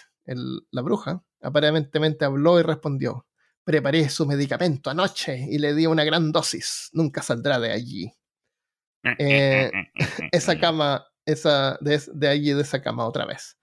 [0.71, 3.27] la bruja, aparentemente habló y respondió:
[3.65, 6.91] Preparé su medicamento anoche y le di una gran dosis.
[6.93, 8.13] Nunca saldrá de allí.
[9.19, 9.71] Eh,
[10.33, 13.59] esa cama, esa, de, allí, de esa cama otra vez.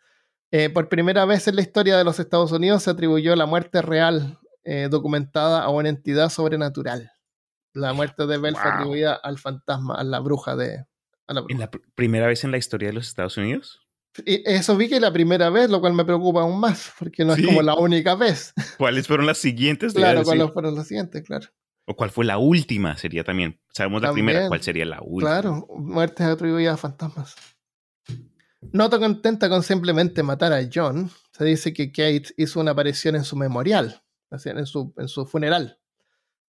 [0.52, 3.82] Eh, por primera vez en la historia de los Estados Unidos se atribuyó la muerte
[3.82, 7.12] real eh, documentada a una entidad sobrenatural.
[7.74, 10.86] La muerte de Bell fue atribuida al fantasma, a la bruja de.
[11.28, 13.83] ¿En la primera vez en la historia de los Estados Unidos?
[14.26, 17.46] Eso vi que la primera vez, lo cual me preocupa aún más, porque no es
[17.46, 18.54] como la única vez.
[18.78, 19.94] ¿Cuáles fueron las siguientes?
[19.94, 21.24] Claro, ¿cuáles fueron las siguientes?
[21.24, 21.48] Claro.
[21.86, 22.96] ¿O cuál fue la última?
[22.98, 23.60] Sería también.
[23.74, 25.32] Sabemos la primera, ¿cuál sería la última?
[25.32, 27.36] Claro, muertes atribuidas a fantasmas.
[28.72, 33.16] No tan contenta con simplemente matar a John, se dice que Kate hizo una aparición
[33.16, 34.02] en su memorial,
[34.32, 35.80] en su, en su funeral.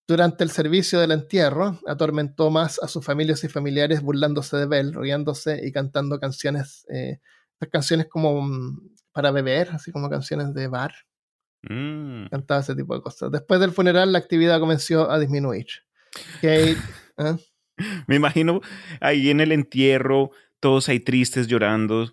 [0.07, 4.93] Durante el servicio del entierro, atormentó más a sus familias y familiares burlándose de Bell,
[4.93, 7.19] riéndose y cantando canciones, eh,
[7.69, 10.93] canciones como mm, para beber, así como canciones de bar.
[11.63, 12.27] Mm.
[12.27, 13.31] Cantaba ese tipo de cosas.
[13.31, 15.67] Después del funeral, la actividad comenzó a disminuir.
[16.35, 16.77] Kate,
[17.17, 17.35] ¿eh?
[18.07, 18.61] Me imagino
[19.01, 22.09] ahí en el entierro, todos ahí tristes, llorando,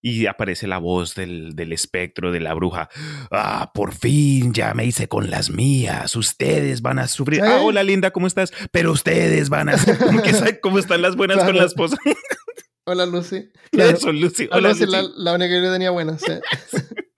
[0.00, 2.90] y aparece la voz del, del, espectro de la bruja.
[3.30, 6.14] Ah, por fin ya me hice con las mías.
[6.14, 7.42] Ustedes van a sufrir.
[7.42, 8.52] Ah, hola Linda, ¿cómo estás?
[8.70, 9.76] Pero ustedes van a
[10.62, 11.96] cómo están las buenas con la esposa.
[12.86, 13.50] hola Lucy.
[13.72, 14.48] Eso, Lucy.
[14.50, 14.86] Hola, Lucy.
[14.86, 16.18] La, la, única que yo tenía buena.
[16.18, 16.32] Sí.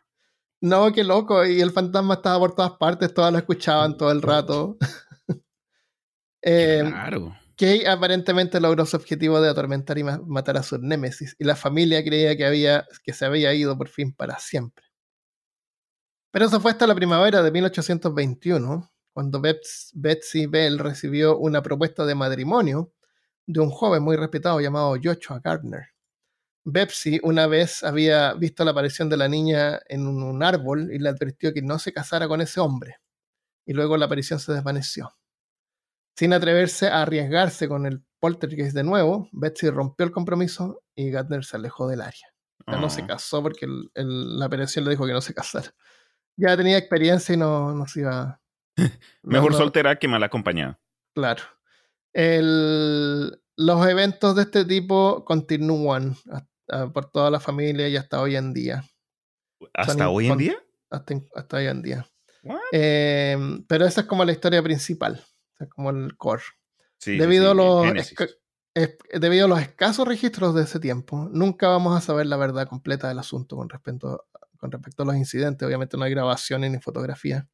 [0.61, 1.45] no, qué loco.
[1.45, 4.77] Y el fantasma estaba por todas partes, todas lo escuchaban todo el rato.
[6.43, 7.37] eh, claro.
[7.57, 11.57] Kay aparentemente logró su objetivo de atormentar y ma matar a su némesis, y la
[11.57, 14.85] familia creía que, había, que se había ido por fin para siempre.
[16.31, 22.15] Pero eso fue hasta la primavera de 1821, cuando Betsy Bell recibió una propuesta de
[22.15, 22.93] matrimonio
[23.47, 25.89] de un joven muy respetado llamado Joshua Gardner.
[26.65, 31.09] Betsy una vez había visto la aparición de la niña en un árbol y le
[31.09, 32.97] advirtió que no se casara con ese hombre,
[33.65, 35.17] y luego la aparición se desvaneció.
[36.19, 41.45] Sin atreverse a arriesgarse con el poltergeist de nuevo, Betsy rompió el compromiso y Gardner
[41.45, 42.27] se alejó del área.
[42.67, 43.07] Ya no se Oh.
[43.07, 45.73] casó porque el- el- la operación le dijo que no se casara.
[46.37, 48.41] Ya tenía experiencia y no, no se iba.
[49.23, 50.81] Mejor no- soltera que mal acompañada.
[51.15, 51.45] Claro.
[52.17, 58.37] El- los eventos de este tipo continúan hasta- por toda la familia y hasta hoy
[58.37, 58.85] en día.
[59.75, 60.57] ¿Hasta Son hoy en día?
[60.91, 62.07] Hasta, hasta hoy en día.
[62.43, 62.59] What?
[62.73, 63.37] Eh,
[63.69, 65.23] pero esa es como la historia principal.
[65.59, 66.43] sea, como el core.
[66.99, 68.19] Sí, debido, sí, a los Génesis.
[68.19, 68.31] esca-
[68.75, 72.67] es- debido a los escasos registros de ese tiempo, nunca vamos a saber la verdad
[72.69, 74.27] completa del asunto con respecto,
[74.59, 75.67] con respecto a los incidentes.
[75.67, 77.45] Obviamente no hay grabaciones ni fotografías.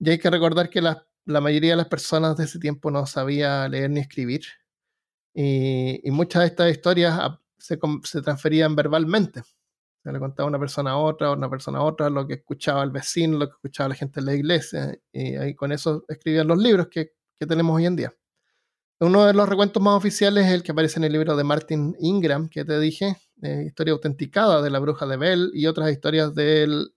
[0.00, 3.06] Y hay que recordar que la, la mayoría de las personas de ese tiempo no
[3.06, 4.42] sabía leer ni escribir.
[5.34, 7.18] Y, muchas de estas historias
[7.58, 7.76] se,
[8.22, 9.42] transferían verbalmente.
[10.02, 12.90] Se le contaba una persona a otra, una persona a otra, lo que escuchaba el
[12.90, 14.98] vecino, lo que escuchaba la gente en la iglesia.
[15.12, 18.14] Y ahí con eso escribían los libros que, tenemos hoy en día.
[19.00, 21.96] Uno de los recuentos más oficiales es el que aparece en el libro de Martin
[22.00, 26.34] Ingram, que te dije, eh, historia autenticada de la bruja de Bell y otras historias
[26.34, 26.92] del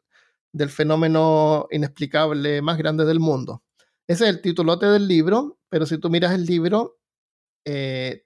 [0.67, 3.63] fenómeno inexplicable más grande del mundo.
[4.07, 6.99] Ese es el titulote del libro, pero si tú miras el libro,
[7.65, 8.25] eh,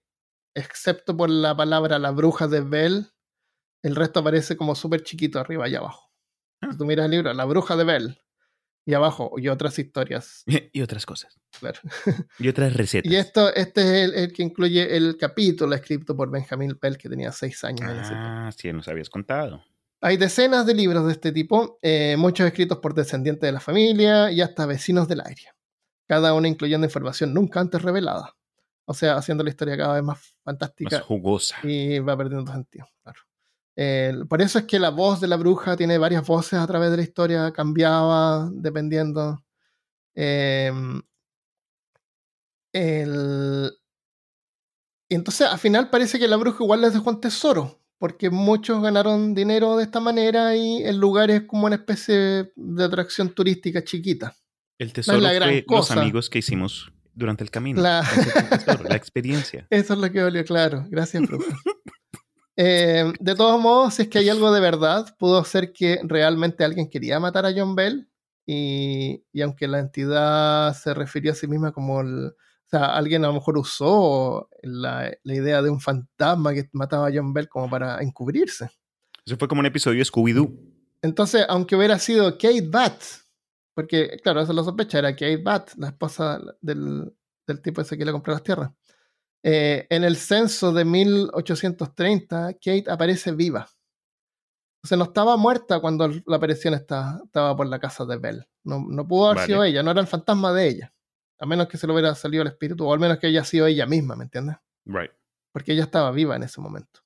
[0.56, 3.08] excepto por la palabra la bruja de Bell,
[3.84, 6.12] el resto aparece como súper chiquito arriba y abajo.
[6.72, 8.22] Si tú miras el libro, la bruja de Bell,
[8.88, 11.38] y abajo, y otras historias, Y otras cosas.
[11.60, 11.80] claro.
[12.40, 13.12] Y otras recetas.
[13.12, 17.10] Y esto, este es el, el que incluye el capítulo escrito por Benjamin Pell, que
[17.10, 17.92] tenía seis años.
[17.92, 19.62] Ah, sí, nos habías contado.
[20.00, 24.32] Hay decenas de libros de este tipo, eh, muchos escritos por descendientes de la familia
[24.32, 25.57] y hasta vecinos del área.
[26.08, 28.34] Cada uno incluyendo información nunca antes revelada.
[28.86, 31.58] O sea, haciendo la historia cada vez más fantástica Más jugosa.
[31.64, 32.88] y va perdiendo sentido.
[33.04, 33.20] Claro.
[33.76, 36.90] Eh, por eso es que la voz de la bruja tiene varias voces a través
[36.92, 39.44] de la historia, cambiaba dependiendo.
[40.16, 40.72] Eh,
[42.74, 43.72] el-
[45.10, 48.82] y entonces al final parece que la bruja igual les dejó un tesoro, porque muchos
[48.82, 53.84] ganaron dinero de esta manera y el lugar es como una especie de atracción turística
[53.84, 54.36] chiquita.
[54.80, 57.82] El tesoro la gran fue los amigos que hicimos durante el camino.
[57.82, 59.68] La- Ese fue el tesoro, la experiencia.
[59.72, 60.86] Eso es lo que valió, claro.
[60.90, 61.56] Gracias, bruja.
[62.56, 66.64] Eh, de todos modos, si es que hay algo de verdad, pudo ser que realmente
[66.64, 68.10] alguien quería matar a John Bell
[68.48, 73.24] y, y aunque la entidad se refirió a sí misma como el, o sea, alguien
[73.26, 77.48] a lo mejor usó la, la idea de un fantasma que mataba a John Bell
[77.48, 78.70] como para encubrirse.
[79.26, 80.52] Eso fue como un episodio de Scooby-Doo.
[81.04, 83.00] Entonces, aunque hubiera sido Kate Bat,
[83.78, 87.14] porque claro, eso lo sospecha, era Kate Bat, la esposa del,
[87.46, 88.72] del tipo ese que le compró las tierras.
[89.44, 93.70] Eh, en el censo de 1830, Kate aparece viva.
[94.84, 98.48] O sea, no estaba muerta cuando la aparición está- estaba por la casa de Bell.
[98.64, 99.48] No, no pudo haber Vale.
[99.48, 100.94] sido ella, no era el fantasma de ella.
[101.40, 103.68] A menos que se le hubiera salido el espíritu, o al menos que haya sido
[103.68, 104.56] ella misma, ¿me entiendes?
[104.86, 105.12] Right.
[105.54, 107.02] porque ella estaba viva en ese momento.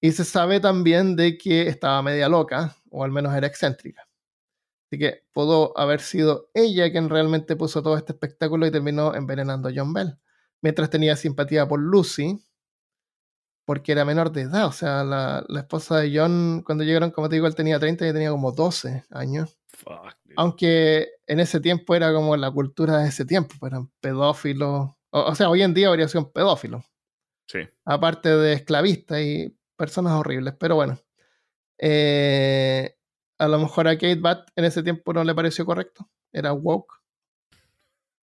[0.00, 4.06] Y se sabe también de que estaba media loca, o al menos era excéntrica.
[4.90, 9.68] Así que pudo haber sido ella quien realmente puso todo este espectáculo y terminó envenenando
[9.68, 10.18] a John Bell.
[10.62, 12.42] Mientras tenía simpatía por Lucy,
[13.64, 14.66] porque era menor de edad.
[14.66, 18.08] O sea, la, la esposa de John, cuando llegaron, como te digo, él tenía 30
[18.08, 19.56] y tenía como 12 años.
[19.68, 20.16] Fuck.
[20.36, 24.90] Aunque en ese tiempo era como la cultura de ese tiempo, pues eran pedófilos.
[25.10, 26.84] O, o sea, hoy en día habría sido un pedófilo
[27.46, 27.60] Sí.
[27.84, 30.54] aparte de esclavistas y personas horribles.
[30.58, 30.98] Pero bueno,
[31.78, 32.96] eh,
[33.40, 36.08] a lo mejor a Kate Bat en ese tiempo no le pareció correcto.
[36.30, 36.94] era woke.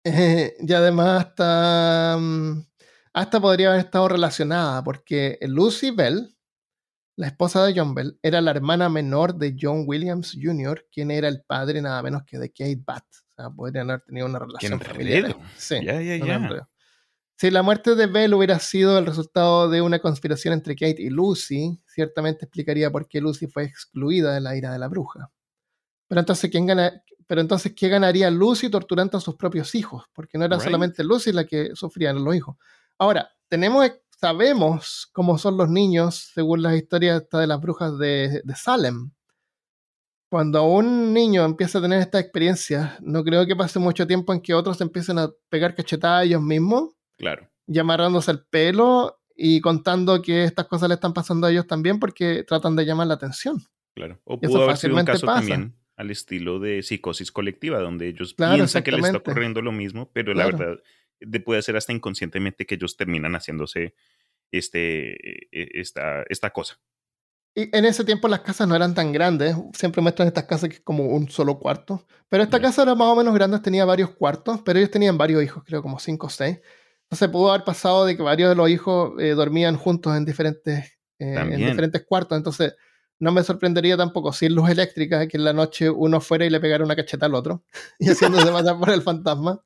[0.04, 2.66] Eh, y además hasta, mm,
[3.14, 6.36] hasta podría haber estado relacionada, porque Lucy Bell,
[7.16, 11.28] la esposa de John Bell, era la hermana menor de John Williams Jr., quien era
[11.28, 13.04] el padre nada menos que de Kate Batt.
[13.06, 15.36] O sea, podrían haber tenido una relación familiar.
[15.56, 15.76] Sí.
[17.36, 21.10] Si la muerte de Bell hubiera sido el resultado de una conspiración entre Kate y
[21.10, 25.30] Lucy, ciertamente explicaría por qué Lucy fue excluida de la ira de la bruja.
[26.06, 27.02] Pero entonces, ¿quién gana?
[27.26, 30.04] Pero entonces, ¿qué ganaría Lucy torturando a sus propios hijos?
[30.12, 30.64] Porque no era Right.
[30.64, 32.56] solamente Lucy la que sufrían los hijos.
[32.98, 38.54] Ahora, tenemos, sabemos cómo son los niños, según las historias de las brujas de, de
[38.54, 39.10] Salem.
[40.30, 44.40] Cuando un niño empieza a tener esta experiencia, no creo que pase mucho tiempo en
[44.40, 47.48] que otros empiecen a pegar cachetadas a ellos mismos Claro.
[47.66, 51.98] y amarrándose el pelo y contando que estas cosas le están pasando a ellos también
[51.98, 53.62] porque tratan de llamar la atención.
[53.94, 54.20] Claro.
[54.24, 55.40] O pudo haber sido un caso pasa.
[55.40, 59.70] también al estilo de psicosis colectiva, donde ellos Claro, piensan que les está ocurriendo lo
[59.72, 60.76] mismo, pero la verdad
[61.20, 63.94] de- puede ser hasta inconscientemente que ellos terminan haciéndose
[64.52, 65.12] este,
[65.52, 66.78] e- esta, esta cosa.
[67.56, 70.76] Y en ese tiempo las casas no eran tan grandes, siempre muestran estas casas que
[70.76, 74.10] es como un solo cuarto, pero esta casa era más o menos grande, tenía varios
[74.10, 76.58] cuartos, pero ellos tenían varios hijos, creo como cinco o seis.
[77.04, 80.98] Entonces pudo haber pasado de que varios de los hijos eh, dormían juntos en diferentes,
[81.18, 82.74] eh, en diferentes cuartos, entonces
[83.20, 86.60] no me sorprendería tampoco sin luz eléctrica que en la noche uno fuera y le
[86.60, 87.64] pegara una cacheta al otro
[87.98, 89.62] y haciéndose matar por el fantasma,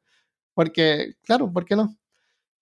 [0.54, 1.96] porque, claro, ¿por qué no?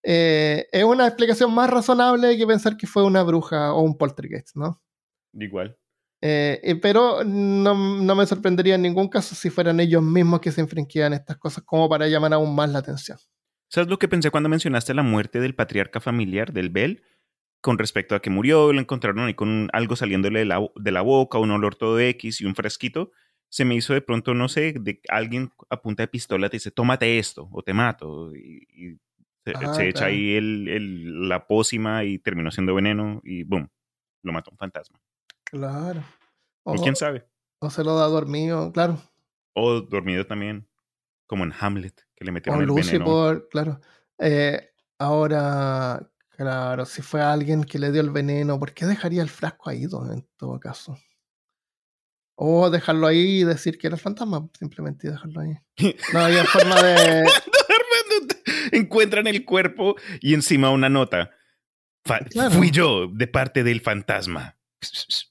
[0.08, 4.54] Eh, es una explicación más razonable que pensar que fue una bruja o un poltergeist,
[4.54, 4.80] ¿no?
[5.32, 5.76] Igual.
[6.22, 10.52] Eh, eh, pero no, no me sorprendería en ningún caso si fueran ellos mismos que
[10.52, 13.18] se infringían estas cosas como para llamar aún más la atención.
[13.68, 17.02] ¿Sabes lo que pensé cuando mencionaste la muerte del patriarca familiar, del Bell?
[17.60, 21.02] Con respecto a que murió, lo encontraron ahí con algo saliéndole de la, de la
[21.02, 23.10] boca, un olor todo X y un fresquito.
[23.48, 26.70] Se me hizo de pronto, no sé, de alguien a punta de pistola te dice,
[26.70, 28.34] tómate esto o te mato.
[28.36, 28.96] Y, y
[29.44, 33.68] se, Ah, se echa ahí el, el- la pócima y terminó siendo veneno y boom,
[34.22, 35.00] lo mató un fantasma.
[35.44, 36.02] Claro.
[36.64, 37.24] O, O, quién sabe.
[37.60, 38.98] o se lo da dormido, claro.
[39.54, 40.68] O dormido también,
[41.26, 43.04] como en Hamlet, que le O metieron el Lucy veneno.
[43.04, 43.80] por, claro.
[44.18, 49.28] Eh, ahora, claro, si fue alguien que le dio el veneno, ¿por qué dejaría el
[49.28, 50.98] frasco ahí en todo caso?
[52.38, 55.56] O dejarlo ahí y decir que era el fantasma, simplemente dejarlo ahí.
[56.12, 57.24] No había forma de...
[58.72, 61.30] Encuentran el cuerpo y encima una nota.
[62.30, 62.52] Claro.
[62.52, 64.56] Fui yo de parte del fantasma.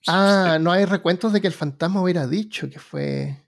[0.08, 3.45] Ah, no hay recuentos de que el fantasma hubiera dicho que fue.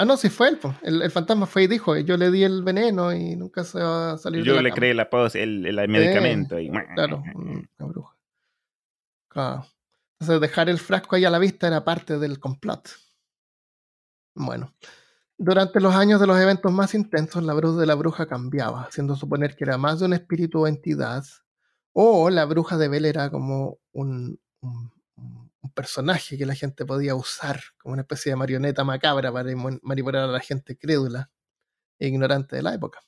[0.00, 0.58] Ah, no, sí fue él.
[0.58, 0.74] po.
[0.82, 4.12] El, el fantasma fue y dijo: Yo le di el veneno y nunca se va
[4.12, 4.76] a salir de yo la le cama".
[4.76, 6.58] creé la pos, el, el medicamento.
[6.58, 8.16] y- Claro, una bruja.
[9.28, 9.66] Claro.
[10.20, 12.88] Entonces, dejar el frasco ahí a la vista era parte del complot.
[14.34, 14.72] Bueno.
[15.40, 19.14] Durante los años de los eventos más intensos, la voz de la bruja cambiaba, haciendo
[19.14, 21.24] suponer que era más de un espíritu o entidad,
[21.92, 24.92] o la bruja de Bell era como un, un-
[25.68, 29.50] un personaje que la gente podía usar como una especie de marioneta macabra para
[29.82, 31.30] manipular a la gente crédula
[31.98, 33.00] e ignorante de la época.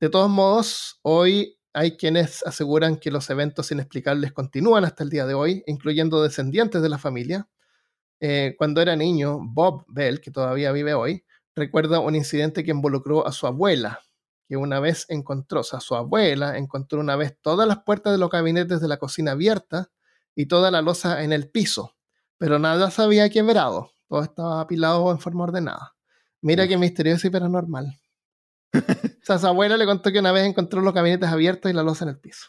[0.00, 5.26] De todos modos, hoy hay quienes aseguran que los eventos inexplicables continúan hasta el día
[5.26, 7.48] de hoy, incluyendo descendientes de la familia.
[8.20, 11.24] Eh, cuando era niño, Bob Bell, que todavía vive hoy,
[11.56, 14.00] recuerda un incidente que involucró a su abuela,
[14.46, 18.18] que una vez encontró, o sea, su abuela encontró una vez todas las puertas de
[18.18, 19.88] los gabinetes de la cocina abiertas
[20.38, 21.96] y toda la losa en el piso,
[22.38, 25.96] pero nada se había quebrado, todo estaba apilado en forma ordenada.
[26.40, 27.86] Mira qué misterioso y paranormal.
[28.72, 31.82] o sea, su abuela le contó que una vez encontró los gabinetes abiertos y la
[31.82, 32.46] losa en el piso.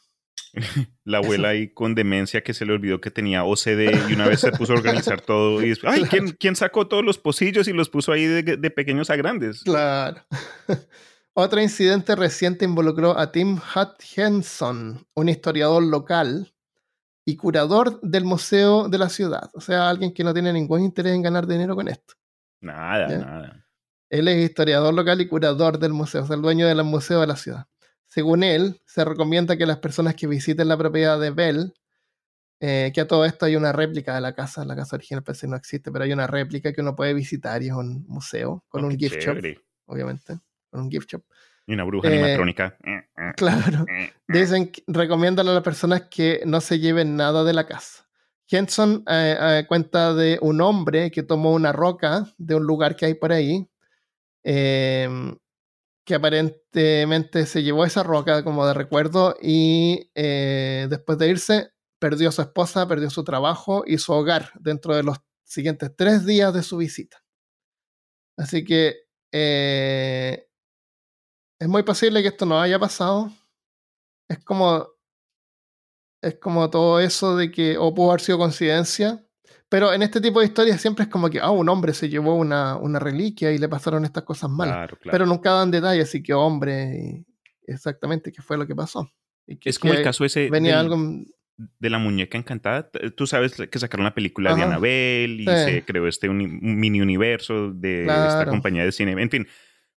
[1.03, 4.41] La abuela ahí con demencia que se le olvidó que tenía OCD y una vez
[4.41, 7.89] se puso a organizar todo y ay, ¿quién, quién sacó todos los pocillos y los
[7.89, 9.63] puso ahí de, de pequeños a grandes?
[9.63, 10.23] Claro.
[11.33, 16.53] Otro incidente reciente involucró a Tim Hutchinson, un historiador local
[17.29, 19.49] y curador del museo de la ciudad.
[19.53, 22.15] O sea, alguien que no tiene ningún interés en ganar dinero con esto.
[22.61, 23.17] Nada, Ya.
[23.19, 23.65] nada.
[24.09, 27.27] Él es historiador local y curador del museo, o sea, el dueño del museo de
[27.27, 27.67] la ciudad.
[28.07, 31.73] Según él, se recomienda que las personas que visiten la propiedad de Bell,
[32.59, 35.41] eh, que a todo esto hay una réplica de la casa, la casa original parece
[35.45, 38.63] que no existe, pero hay una réplica que uno puede visitar y es un museo
[38.67, 39.37] con Oh, un gift shop,
[39.85, 40.39] obviamente,
[40.71, 41.23] con un gift shop.
[41.69, 42.75] Y una bruja Eh, animatrónica.
[43.37, 43.85] Claro.
[44.27, 48.09] Dicen, recomiendan a las personas que no se lleven nada de la casa.
[48.49, 53.05] Henson eh, eh, cuenta de un hombre que tomó una roca de un lugar que
[53.05, 53.69] hay por ahí,
[54.43, 55.07] eh,
[56.03, 62.29] que aparentemente se llevó esa roca como de recuerdo y eh, después de irse perdió
[62.29, 66.51] a su esposa, perdió su trabajo y su hogar dentro de los siguientes tres días
[66.51, 67.23] de su visita.
[68.37, 68.95] Así que
[69.31, 70.47] eh,
[71.59, 73.31] es muy posible que esto no haya pasado.
[74.29, 74.87] Es como.
[76.21, 77.77] Es como todo eso de que.
[77.77, 79.23] O pudo haber sido coincidencia.
[79.69, 82.33] Pero en este tipo de historias siempre es como que, ah, un hombre se llevó
[82.35, 84.73] una, una reliquia y le pasaron estas cosas malas.
[84.73, 85.11] Claro, claro.
[85.11, 87.23] Pero nunca dan detalles, así que hombre,
[87.67, 89.11] exactamente qué fue lo que pasó.
[89.45, 91.23] Y que, es como el que caso ese venía del- algo.
[91.57, 92.89] de la muñeca encantada.
[93.15, 94.63] Tú sabes que sacaron la película de.
[94.63, 95.71] Annabelle y Sí.
[95.71, 99.11] se creó este un mini universo de esta compañía de cine.
[99.21, 99.47] En fin,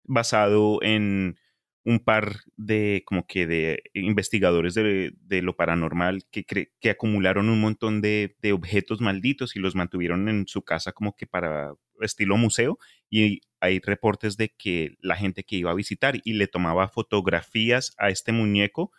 [0.04, 1.38] basado en
[1.84, 7.60] un par de como que de investigadores de, de lo paranormal que, que acumularon un
[7.60, 12.38] montón de, de objetos malditos y los mantuvieron en su casa como que para estilo
[12.38, 12.78] museo
[13.10, 17.94] y hay reportes de que la gente que iba a visitar y le tomaba fotografías
[17.98, 18.92] a este muñeco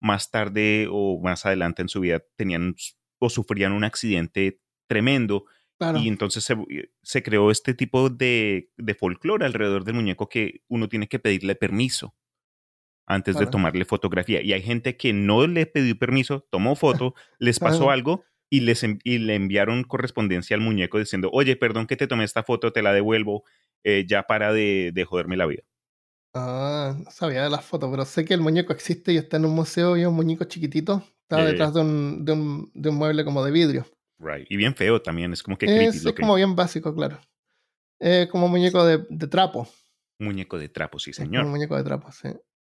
[0.00, 2.74] más tarde o más adelante en su vida tenían
[3.20, 5.98] o sufrían un accidente tremendo Claro.
[5.98, 6.56] y entonces se,
[7.02, 11.56] se creó este tipo de, de folclore alrededor del muñeco que uno tiene que pedirle
[11.56, 12.14] permiso
[13.06, 14.40] antes de tomarle fotografía.
[14.42, 18.82] Y hay gente que no le pidió permiso, tomó foto, les pasó algo y, les,
[19.04, 22.82] y le enviaron correspondencia al muñeco diciendo, oye, perdón que te tomé esta foto, te
[22.82, 23.44] la devuelvo,
[23.82, 25.62] eh, ya para de, de joderme la vida.
[26.34, 29.44] Ah, no sabía de las fotos, pero sé que el muñeco existe y está en
[29.44, 31.02] un museo y es un muñeco chiquitito.
[31.22, 33.86] Está detrás de un, de, un, de un mueble como de vidrio.
[34.18, 34.46] Right.
[34.50, 37.18] Y bien feo también, es como que Es, lo es que- como bien básico, claro.
[38.00, 39.68] Es como muñeco de, de trapo.
[40.18, 41.44] muñeco de trapo, sí, señor.
[41.44, 42.28] un muñeco de trapo, sí.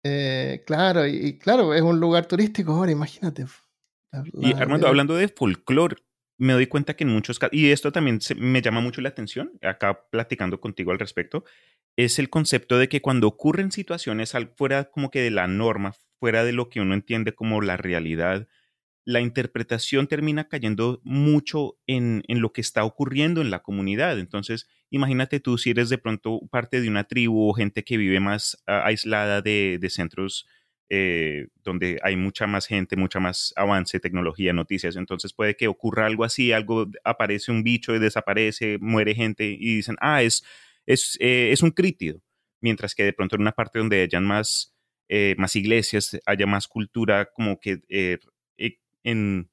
[0.03, 3.45] Eh, claro, y, y claro, es un lugar turístico ahora, imagínate.
[4.11, 5.97] La- Y Armando, hablando de folclore,
[6.37, 9.09] me doy cuenta que en muchos casos, y esto también se- me llama mucho la
[9.09, 11.43] atención, acá platicando contigo al respecto,
[11.97, 15.93] es el concepto de que cuando ocurren situaciones al- fuera como que de la norma,
[16.19, 18.47] fuera de lo que uno entiende como la realidad,
[19.05, 24.19] la interpretación termina cayendo mucho en, en lo que está ocurriendo en la comunidad.
[24.19, 28.19] Entonces, imagínate tú si eres de pronto parte de una tribu o gente que vive
[28.19, 30.45] más aislada de, de centros
[30.91, 34.95] eh, donde hay mucha más gente, mucha más avance, tecnología, noticias.
[34.95, 39.75] Entonces puede que ocurra algo así, algo aparece un bicho y desaparece, muere gente y
[39.75, 40.43] dicen, ah, es,
[40.87, 42.21] es, eh, es un crítido.
[42.61, 44.75] Mientras que de pronto en una parte donde hayan más,
[45.09, 47.81] eh, más iglesias, haya más cultura como que
[49.03, 49.49] en,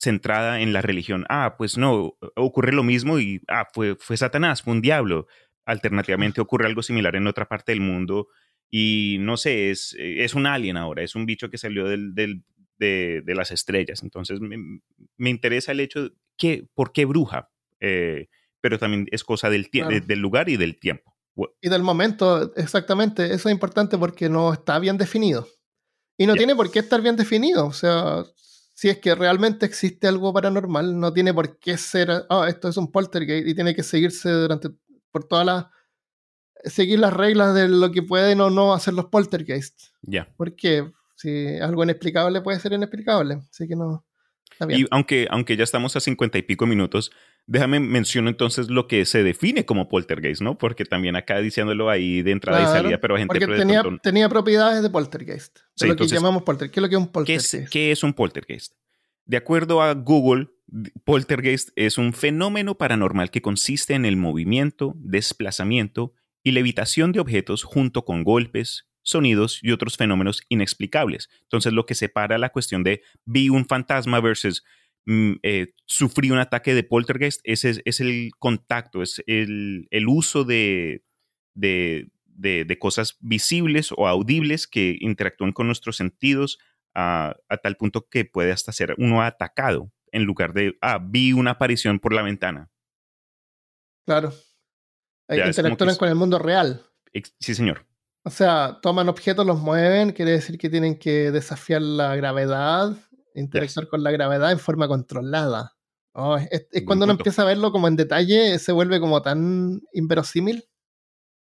[0.00, 1.24] centrada en la religión.
[1.28, 5.26] Ah, pues no, ocurre lo mismo y ah, fue, fue Satanás, fue un diablo.
[5.66, 8.28] Alternativamente ocurre algo similar en otra parte del mundo
[8.70, 12.42] y no sé, es, es un alien ahora, es un bicho que salió del, del-
[12.76, 14.02] de, de las estrellas.
[14.02, 14.56] Entonces me,
[15.16, 17.50] me interesa el hecho de que, ¿por qué bruja?
[17.80, 18.28] Eh,
[18.60, 19.90] pero también es cosa del, Claro.
[19.90, 21.14] de- del lugar y del tiempo.
[21.62, 25.46] Y del momento, exactamente, eso es importante porque no está bien definido.
[26.18, 26.38] Y no Ya.
[26.38, 27.66] tiene por qué estar bien definido.
[27.66, 28.24] O sea,
[28.74, 32.76] si es que realmente existe algo paranormal, no tiene por qué ser, ah, esto es
[32.76, 34.70] un poltergeist y tiene que seguirse durante,
[35.12, 35.66] por todas las,
[36.64, 39.94] seguir las reglas de lo que pueden o no hacer los poltergeists.
[40.02, 40.28] Ya.
[40.36, 43.42] Porque si algo inexplicable puede ser inexplicable.
[43.48, 44.04] Así que no,
[44.50, 44.80] está bien.
[44.80, 47.12] Y aunque, aunque ya estamos a cincuenta y pico minutos,
[47.46, 50.56] déjame menciono entonces lo que se define como poltergeist, ¿no?
[50.56, 54.82] Porque también acá diciéndolo ahí de entrada y salida, pero gente Porque tenía, tenía propiedades
[54.82, 55.56] de poltergeist.
[55.56, 56.74] De Sí, lo entonces, que llamamos poltergeist.
[56.74, 57.54] ¿Qué es lo que es un ¿Qué poltergeist?
[57.54, 58.74] es, qué es un poltergeist?
[59.26, 60.48] De acuerdo a Google,
[61.04, 67.62] poltergeist es un fenómeno paranormal que consiste en el movimiento, desplazamiento y levitación de objetos
[67.62, 71.28] junto con golpes, sonidos y otros fenómenos inexplicables.
[71.42, 74.64] Entonces, lo que separa la cuestión de vi un fantasma versus
[75.06, 80.44] eh, sufrí un ataque de poltergeist es, es, es el contacto, es el, el uso
[80.44, 81.04] de,
[81.54, 86.58] de, de- de cosas visibles o audibles que interactúan con nuestros sentidos
[86.94, 91.32] a, a tal punto que puede hasta ser uno atacado en lugar de, ah, vi
[91.32, 92.70] una aparición por la ventana.
[94.06, 94.32] Claro.
[95.28, 96.84] Eh, Ya, interactúan con el mundo real.
[97.40, 97.86] Sí, señor.
[98.24, 102.96] O sea, toman objetos, los mueven, quiere decir que tienen que desafiar la gravedad,
[103.34, 105.76] interactuar con la gravedad en forma controlada.
[106.12, 110.64] Oh, es, cuando uno empieza a verlo como en detalle, se vuelve como tan inverosímil.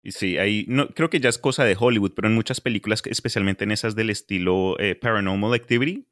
[0.04, 3.66] Sí, ahí no, creo que ya es cosa de Hollywood, pero en muchas películas, especialmente
[3.66, 6.08] en esas del estilo eh, Paranormal Activity,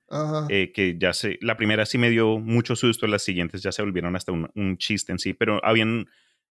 [0.49, 3.82] eh, que ya se, la primera sí me dio mucho susto, las siguientes ya se
[3.82, 6.07] volvieron hasta un, un chiste en sí, pero habían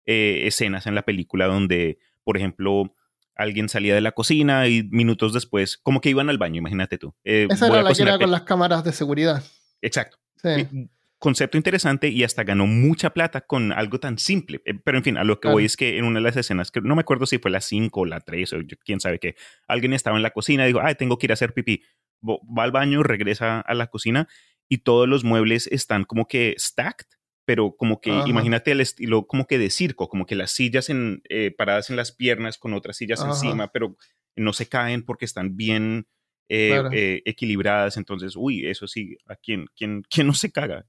[0.06, 2.94] eh, escenas en la película donde, por ejemplo,
[3.36, 7.14] alguien salía de la cocina y minutos después, como que iban al baño, imagínate tú.
[7.24, 9.42] eh, Esa era la que era con las cámaras de seguridad.
[9.82, 10.18] Exacto.
[10.36, 10.48] Sí.
[10.48, 14.60] Eh, Concepto interesante y hasta ganó mucha plata con algo tan simple.
[14.66, 15.54] Eh, Pero en fin, a lo que Claro.
[15.54, 17.62] voy es que en una de las escenas, que no me acuerdo si fue la
[17.62, 19.34] 5 o la 3 o yo- quién sabe qué,
[19.66, 21.82] alguien estaba en la cocina y dijo, ay, tengo que ir a hacer pipí.
[22.22, 24.28] Va al baño, regresa a la cocina
[24.68, 27.06] y todos los muebles están como que stacked
[27.44, 31.22] pero como que imagínate el estilo como que de circo, como que las sillas en,
[31.28, 33.96] eh, paradas en las piernas con otras sillas encima, pero
[34.36, 36.06] no se caen porque están bien
[36.48, 37.96] eh, eh, equilibradas.
[37.96, 40.86] Entonces, uy, eso sí, ¿a quién, quién, quién no se caga?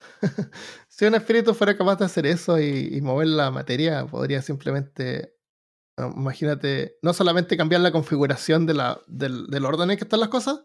[0.88, 5.34] si un espíritu fuera capaz de hacer eso y, mover la materia, podría simplemente,
[5.96, 10.20] ah, imagínate, no solamente cambiar la configuración de la, del, del, orden en que están
[10.20, 10.64] las cosas,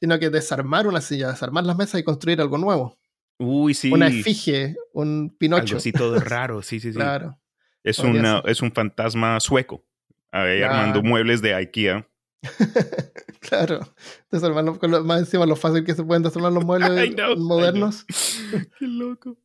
[0.00, 2.96] sino que desarmar una silla, desarmar las mesas y construir algo nuevo.
[3.38, 3.92] Uy, sí.
[3.92, 5.76] Una efigie, un pinocho.
[5.76, 6.98] Algo todo raro, sí, sí, sí.
[6.98, 7.38] Claro.
[7.82, 9.84] Es, una, es un fantasma sueco,
[10.32, 12.08] ahí armando muebles de IKEA.
[13.40, 13.80] claro.
[14.30, 18.04] Desarmarlo, más encima lo fácil que se pueden desarmar los muebles modernos.
[18.78, 19.36] Qué loco.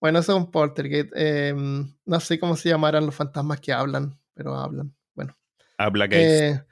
[0.00, 1.12] Bueno, eso es un poltergeist.
[1.14, 4.94] Em, no sé cómo se llamarán los fantasmas que hablan, pero hablan.
[5.14, 5.36] Bueno.
[5.76, 6.22] Habla gay.
[6.22, 6.64] Eh,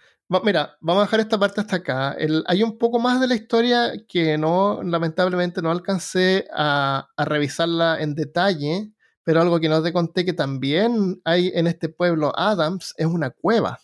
[0.44, 2.16] mira, vamos a dejar esta parte hasta acá.
[2.46, 8.00] hay un poco más de la historia que no, lamentablemente, no alcancé a, a revisarla
[8.00, 8.92] en detalle,
[9.24, 13.30] pero algo que no te conté que también hay en este pueblo Adams es una
[13.30, 13.78] cueva.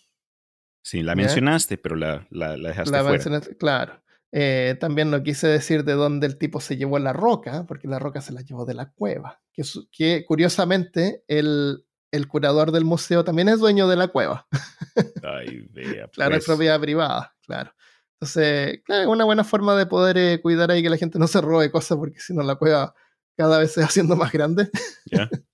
[0.82, 3.40] Sí, la mencionaste, pero la, la, dejaste la fuera.
[3.58, 4.02] Claro.
[4.32, 7.98] Eh, también no quise decir de dónde el tipo se llevó la roca, porque la
[7.98, 9.40] roca se la llevó de la cueva.
[9.52, 14.46] Que, que curiosamente, el, el, curador del museo también es dueño de la cueva.
[15.22, 16.46] Ay, vea, claro, es pues.
[16.46, 17.74] propiedad privada, claro.
[18.14, 21.26] Entonces, claro, es una buena forma de poder eh, cuidar ahí que la gente no
[21.26, 22.94] se robe cosas, porque si no la cueva
[23.36, 24.70] cada vez se va haciendo más grande.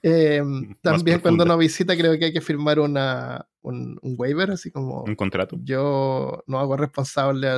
[0.00, 0.40] Eh,
[0.80, 5.02] también cuando uno visita creo que hay que firmar una, un, waiver, así como...
[5.02, 5.56] Un contrato.
[5.62, 7.48] Yo no hago responsable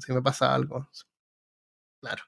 [0.00, 0.88] si me pasa algo.
[2.00, 2.22] Claro.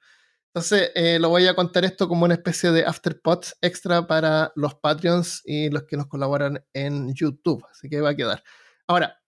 [0.55, 4.77] Entonces, eh, lo voy a contar esto como una especie de afterpot extra para los
[4.77, 7.65] Patreons y los que nos colaboran en YouTube.
[7.71, 8.45] Así que va a quedar.
[8.87, 9.21] Ahora,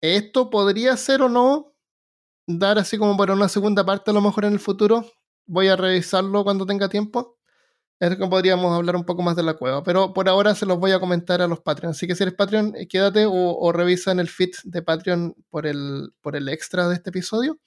[0.00, 1.74] esto podría ser o no
[2.46, 5.04] dar así como para una segunda parte a lo mejor en el futuro.
[5.46, 7.40] Voy a revisarlo cuando tenga tiempo
[8.00, 10.78] es que podríamos hablar un poco más de la cueva, pero por ahora se los
[10.78, 11.90] voy a comentar a los Patreon.
[11.90, 15.66] Así que si eres Patreon, eh, quédate o, revisa en el feed de Patreon por
[15.66, 17.58] el, por el extra de este episodio.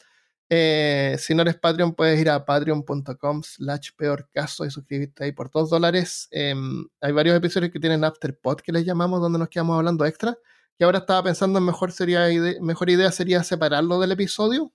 [0.56, 5.32] Eh, si no eres Patreon, puedes ir a patreon.com slash peor caso y suscribirte ahí
[5.32, 6.28] por dos dólares.
[6.30, 10.38] Em, hay varios episodios que tienen Afterpod que les llamamos, donde nos quedamos hablando extra.
[10.78, 12.28] Y ahora estaba pensando en mejor, sería
[12.62, 14.72] mejor idea sería separarlo del episodio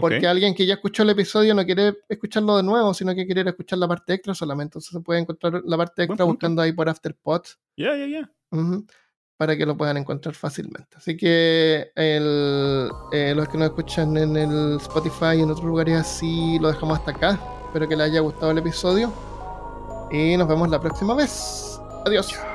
[0.00, 3.42] porque alguien que ya escuchó el episodio no quiere escucharlo de nuevo, sino que quiere
[3.42, 4.78] escuchar la parte extra solamente.
[4.78, 7.42] Entonces se puede encontrar la parte extra buscando ahí por Afterpod.
[7.76, 8.30] Ya, ya, ya.
[9.42, 10.96] Para que lo puedan encontrar fácilmente.
[10.96, 16.60] Así que eh, los que nos escuchan en el Spotify y en otros lugares así,
[16.60, 17.40] lo dejamos hasta acá.
[17.66, 19.12] Espero que les haya gustado el episodio.
[20.12, 21.80] Y nos vemos la próxima vez.
[22.06, 22.51] Adiós.